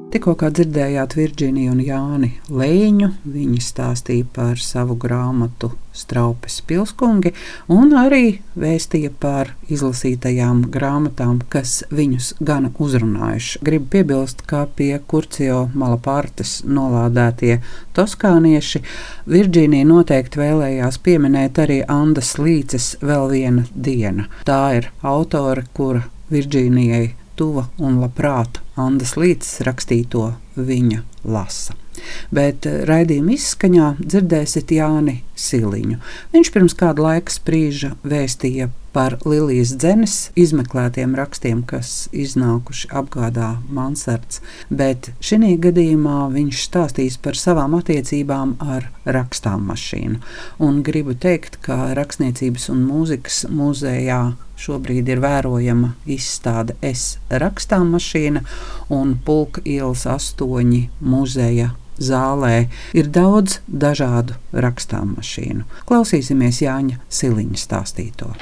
Tikko 0.07 0.37
dzirdējāt 0.39 1.17
Virģīniju 1.17 1.71
un 1.73 1.79
Jāni 1.83 2.27
Leņu. 2.47 3.09
Viņi 3.27 3.57
stāstīja 3.59 4.23
par 4.31 4.61
savu 4.63 4.95
grāmatu 4.95 5.73
Straupes 5.91 6.61
pilskungi 6.69 7.33
un 7.73 7.91
arī 7.99 8.37
vēstīja 8.55 9.11
par 9.19 9.51
izlasītajām 9.67 10.61
grāmatām, 10.71 11.41
kas 11.51 11.81
viņus 11.91 12.29
gan 12.39 12.69
uzrunājuši. 12.71 13.59
Gribu 13.67 13.91
piebilst, 13.97 14.45
ka 14.47 14.63
pie 14.79 14.93
Kurcio 15.11 15.65
Malapārtes 15.75 16.61
nolādētie 16.63 17.59
toskānieši 17.99 18.85
Virģīnija 19.27 19.91
noteikti 19.91 20.39
vēlējās 20.45 21.03
pieminēt 21.03 21.59
arī 21.67 21.81
Andas 21.83 22.37
Līces 22.39 22.93
vēl 23.03 23.27
viena 23.35 23.67
diena. 23.75 24.31
Tā 24.47 24.63
ir 24.79 24.91
autore, 25.03 25.67
kura 25.75 26.07
Virģīnijai 26.31 27.26
tuva 27.37 27.67
un 27.77 27.99
labprāt 28.01 28.61
Andas 28.77 29.15
Lītas 29.19 29.59
rakstīto 29.65 30.31
viņa 30.57 31.03
lasa. 31.27 31.77
Bet 32.33 32.67
eh, 32.69 32.83
raidījuma 32.87 33.33
izskaņā 33.35 33.93
dzirdēsiet 34.01 34.73
Jāni 34.75 35.21
Siliņu. 35.37 35.99
Viņš 36.33 36.51
pirms 36.53 36.77
kāda 36.77 37.07
laika 37.07 37.33
sprīža 37.33 37.95
vēstīja 38.05 38.69
par 38.97 39.13
Lilijas 39.29 39.75
dzenes 39.77 40.13
izmeklētiem 40.33 41.11
rakstiem, 41.19 41.59
kas 41.69 42.07
iznākuši 42.17 42.89
apgādā 42.97 43.51
Mansards, 43.69 44.39
bet 44.73 45.11
šī 45.21 45.51
gadījumā 45.61 46.23
viņš 46.33 46.63
stāstīs 46.65 47.19
par 47.21 47.37
savām 47.37 47.77
attiecībām 47.77 48.55
ar 48.57 48.89
rakstām 49.05 49.69
mašīnu. 49.69 50.17
Un 50.65 50.81
gribu 50.81 51.13
teikt, 51.13 51.61
ka 51.61 51.93
Rakstniecības 51.93 52.67
un 52.73 52.83
mūzikas 52.89 53.45
muzejā 53.53 54.21
Šobrīd 54.57 55.05
ir 55.13 55.19
vērojama 55.21 55.91
izstāde 56.09 56.73
Es 56.81 57.19
rakstām 57.29 57.91
mašīna 57.93 58.41
un 58.89 59.13
Pulka 59.21 59.61
ielas 59.61 60.07
astoņi 60.09 60.87
muzeja 60.97 61.75
zālē 62.01 62.67
ir 62.97 63.13
daudz 63.13 63.59
dažādu 63.69 64.41
rakstām 64.53 65.19
mašīnu. 65.19 65.69
Klausīsimies 65.85 66.65
Jāņa 66.65 67.03
Siliņa 67.05 67.67
stāstīto. 67.67 68.33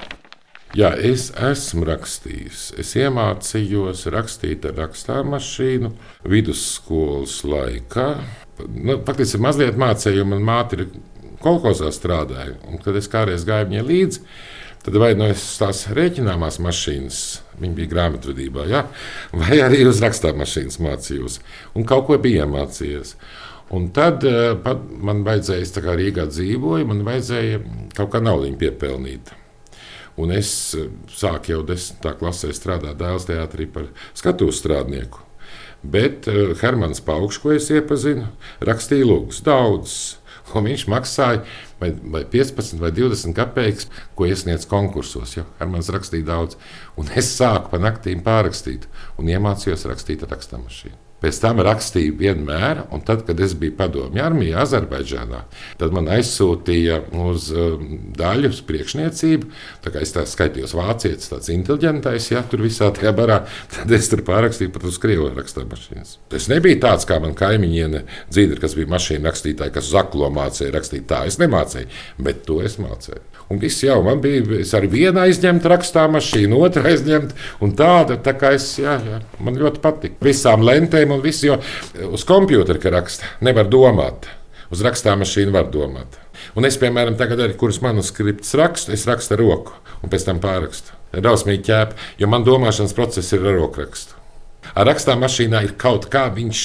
Jā, 0.76 0.90
es 1.00 1.30
esmu 1.40 1.86
rakstījis. 1.88 2.66
Es 2.82 2.90
iemācījos 3.00 4.02
rakstīt 4.12 4.66
ar 4.68 4.76
rakstāmašīnu 4.82 5.94
vidusskolas 6.28 7.38
laikā. 7.48 8.10
Nu, 8.76 8.98
Faktiski 9.08 9.40
mazliet 9.44 9.80
mācīju, 9.80 10.20
jo 10.20 10.28
manā 10.28 10.44
māte 10.50 10.80
ir 10.80 10.90
kolekcijā 11.44 11.94
strādāja. 11.96 12.58
Un, 12.68 12.82
kad 12.84 13.00
es 13.00 13.08
kādreiz 13.12 13.48
gāju 13.48 13.72
viņai 13.72 13.88
līdzi, 13.88 14.24
Tad 14.86 15.00
vai 15.02 15.16
nu 15.18 15.26
es 15.34 15.42
tās 15.58 15.80
rēķināmās 15.98 16.60
mašīnas, 16.62 17.20
viņa 17.58 17.74
bija 17.74 17.90
grāmatvedībā, 17.90 18.68
ja? 18.70 18.84
vai 19.34 19.58
arī 19.66 19.80
uz 19.90 19.98
rakstāmašīnas 20.04 20.78
mācījos 20.78 21.40
un 21.74 21.88
kaut 21.90 22.06
ko 22.06 22.20
bija 22.22 22.44
iemācījies. 22.46 23.16
Un 23.74 23.88
tad 23.96 24.22
uh, 24.30 24.54
man 25.02 25.24
vajadzēja, 25.26 25.66
es 25.66 25.74
kā 25.74 25.96
Rīgā 25.98 26.28
dzīvoju, 26.30 26.86
man 26.92 27.02
vajadzēja 27.08 27.64
kaut 27.98 28.14
kā 28.14 28.22
naudu 28.22 28.54
piepelnīt. 28.62 29.34
Un 30.21 30.32
es 30.36 30.49
uh, 30.78 30.89
sāku 31.12 31.54
jau 31.54 31.62
desmitā 31.67 32.15
klasē 32.19 32.54
strādāt 32.56 32.99
dēls 33.01 33.28
teātrī 33.30 33.67
par 33.71 33.89
skatuves 34.15 34.62
strādnieku. 34.62 35.23
Bet 35.84 36.30
uh, 36.32 36.54
Hermans 36.62 37.04
Paukšs, 37.06 37.41
ko 37.43 37.54
es 37.56 37.69
iepazinu, 37.73 38.30
rakstīja 38.65 39.08
lūgus 39.10 39.43
daudz. 39.45 39.97
Un 40.56 40.67
viņš 40.69 40.86
maksāja 40.88 41.41
vai, 41.82 41.89
vai 42.13 42.21
15 42.32 42.80
vai 42.80 42.91
20 42.95 43.36
kopēkus, 43.36 43.89
ko 44.15 44.28
iesniedz 44.30 44.67
konkursos. 44.71 45.36
Ja? 45.36 45.43
Ar 45.60 45.71
manis 45.71 45.91
rakstīja 45.91 46.30
daudz, 46.30 46.60
un 47.01 47.10
es 47.17 47.34
sāku 47.36 47.73
pa 47.73 47.82
naktīm 47.82 48.23
pārrakstīt 48.25 48.88
un 49.19 49.34
iemācījos 49.34 49.88
rakstīt 49.89 50.23
ar 50.23 50.36
rakstāmašīnu. 50.38 51.05
Pēc 51.26 51.40
tam 51.42 51.58
rakstīju 51.66 52.14
vienmēr, 52.20 52.84
un 52.94 53.02
tad, 53.02 53.24
kad 53.26 53.40
es 53.42 53.56
biju 53.58 53.74
padomju 53.80 54.22
armijā, 54.22 54.60
Azerbaidžānā, 54.62 55.40
tad 55.80 55.96
man 55.96 56.06
aizsūtīja 56.14 57.00
uz 57.26 57.48
um, 57.50 57.88
daļu 58.14 58.52
uz 58.54 58.60
priekšniecību. 58.68 59.50
Tā 59.82 59.94
kā 59.96 60.04
es 60.06 60.14
tā 60.14 60.22
skaitījos 60.30 60.76
vācietis, 60.78 61.32
tāds 61.32 61.50
inteliģentais, 61.50 62.30
ja 62.30 62.44
tur 62.46 62.62
visā 62.68 62.92
tajā 62.94 63.16
barā, 63.18 63.40
tad 63.74 63.96
es 63.98 64.12
tur 64.12 64.22
pārrakstīju 64.28 64.76
pat 64.76 64.86
uz 64.86 65.02
krievu 65.02 65.32
rakstāmašīnas. 65.34 66.20
Es 66.38 66.46
nebiju 66.52 66.78
tāds 66.86 67.10
kā 67.10 67.18
man 67.24 67.34
kaimiņiene 67.40 68.04
dzīve, 68.30 68.62
kas 68.62 68.78
bija 68.78 68.94
mašīna 68.94 69.26
rakstītāja, 69.32 69.74
kas 69.80 69.90
zaklo 69.96 70.30
mācīja 70.36 70.78
rakstīt 70.78 71.10
tā. 71.10 71.24
Es 71.26 71.42
nemācīju, 71.42 71.90
bet 72.22 72.46
to 72.46 72.62
es 72.62 72.78
mācīju. 72.78 73.24
Un 73.53 73.60
viss 73.62 73.84
jau 73.86 73.99
man 74.05 74.21
bija, 74.23 74.41
es 74.58 74.71
arī 74.77 74.89
vienu 74.89 75.21
aizņemtu 75.21 75.69
rakstāmašīnu, 75.69 76.58
otru 76.65 76.86
aizņemtu, 76.89 77.38
un 77.62 77.75
tāda, 77.77 78.17
tā 78.25 78.34
kā 78.39 78.55
es, 78.58 78.71
jā, 78.81 78.95
jā, 79.05 79.19
man 79.45 79.60
ļoti 79.62 79.84
patika. 79.84 80.17
Visām 80.25 80.65
lentēm 80.65 81.13
un 81.13 81.21
viss, 81.21 81.45
jo 81.45 81.60
uz 82.10 82.25
kompjūtera, 82.25 82.81
ka 82.81 82.93
raksta, 82.95 83.29
nevar 83.45 83.69
domāt. 83.69 84.25
Uz 84.73 84.81
rakstāmašīnu 84.81 85.53
var 85.53 85.69
domāt. 85.69 86.17
Un 86.58 86.65
es, 86.65 86.79
piemēram, 86.81 87.19
tagad 87.19 87.43
arī 87.45 87.53
kurus 87.60 87.84
manuskriptus 87.86 88.58
rakstu, 88.58 88.95
es 88.97 89.05
rakstu 89.05 89.38
ar 89.38 89.43
roku 89.43 89.77
un 90.01 90.10
pēc 90.10 90.25
tam 90.25 90.41
pārakstu. 90.41 90.97
Rausmīgi 91.15 91.67
ķēpa, 91.69 92.05
jo 92.19 92.29
man 92.31 92.43
domāšanas 92.47 92.97
process 92.97 93.34
ir 93.38 93.45
ar 93.45 93.60
rokrakstu. 93.62 94.14
Ar 94.76 94.90
rakstāmašīnā 94.90 95.62
ir 95.64 95.74
kaut 95.80 96.10
kā 96.12 96.26
viņš 96.36 96.62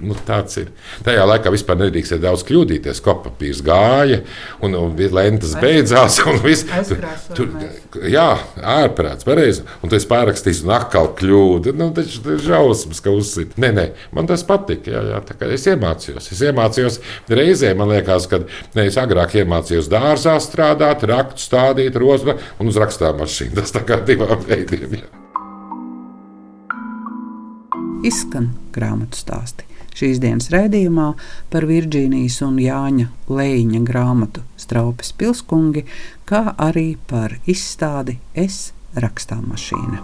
nu, 0.00 0.14
tāds 0.26 0.56
ir. 0.62 0.70
Tajā 1.04 1.26
laikā 1.28 1.52
vispār 1.52 1.76
nedrīkstēja 1.82 2.22
daudz 2.22 2.44
kļūdīties. 2.48 3.02
Kopapīrs 3.04 3.60
gāja, 3.66 4.22
un, 4.64 4.76
un 4.78 4.96
lentes 4.96 5.52
beidzās. 5.60 6.20
Un 6.30 6.38
viss, 6.44 6.64
tur, 7.36 7.52
jā, 8.08 8.28
ārprāts, 8.56 9.26
pareizi. 9.26 9.64
Un 9.82 9.92
tu 9.92 9.98
esi 9.98 10.08
pārrakstījis, 10.08 10.62
un 10.64 10.74
atkal 10.76 11.10
kļūda. 11.18 11.74
Nu, 11.76 11.90
taču 11.96 12.22
ir 12.36 12.42
žausmas, 12.44 13.02
ka 13.04 13.12
uzsit. 13.12 13.56
Nē, 13.60 13.72
nē, 13.76 13.86
man 14.16 14.30
tas 14.30 14.44
patika. 14.46 14.94
Jā, 14.94 15.04
jā, 15.12 15.22
es 15.52 15.68
iemācījos. 15.68 16.32
Es 16.32 16.42
iemācījos 16.48 17.00
reizē, 17.28 17.74
man 17.78 17.92
liekas, 17.92 18.28
kad 18.30 18.48
ne, 18.76 18.88
es 18.88 18.98
agrāk 19.00 19.36
iemācījos 19.42 19.90
dārzā 19.92 20.38
strādāt, 20.40 21.04
raktu 21.10 21.44
stādīt, 21.44 21.98
rozmu 22.00 22.38
un 22.60 22.72
uz 22.72 22.80
rakstāmašīnu. 22.80 23.56
Tas 23.60 23.74
tā 23.76 23.84
kā 23.84 24.00
divām 24.06 24.38
veidiem. 24.48 25.00
Jā. 25.02 25.19
Izskan 28.06 28.50
grāmatu 28.74 29.18
stāsti. 29.18 29.66
Šīs 29.96 30.20
dienas 30.22 30.48
raidījumā 30.52 31.10
par 31.52 31.66
Virģīnijas 31.68 32.38
un 32.46 32.60
Jāņa 32.62 33.08
Lēņa 33.28 33.80
grāmatu 33.84 34.44
Straupes 34.60 35.10
pilskungi, 35.18 35.84
kā 36.24 36.54
arī 36.56 36.94
par 37.10 37.34
izstādi 37.50 38.16
Es 38.32 38.70
rakstāmašīna. 38.96 40.00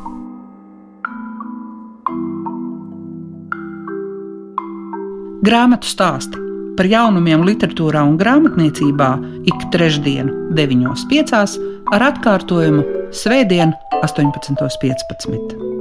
Grāmatu 5.46 5.87
stāsti 5.87 6.42
par 6.76 6.88
jaunumiem 6.90 7.46
literatūrā 7.46 8.02
un 8.04 8.18
grāmatniecībā 8.20 9.11
ik 9.48 9.68
trešdienu, 9.72 10.50
9.5. 10.59 11.56
ar 11.94 12.09
atkārtojumu 12.11 12.85
Svētdien, 13.16 13.72
18.15. 14.02 15.75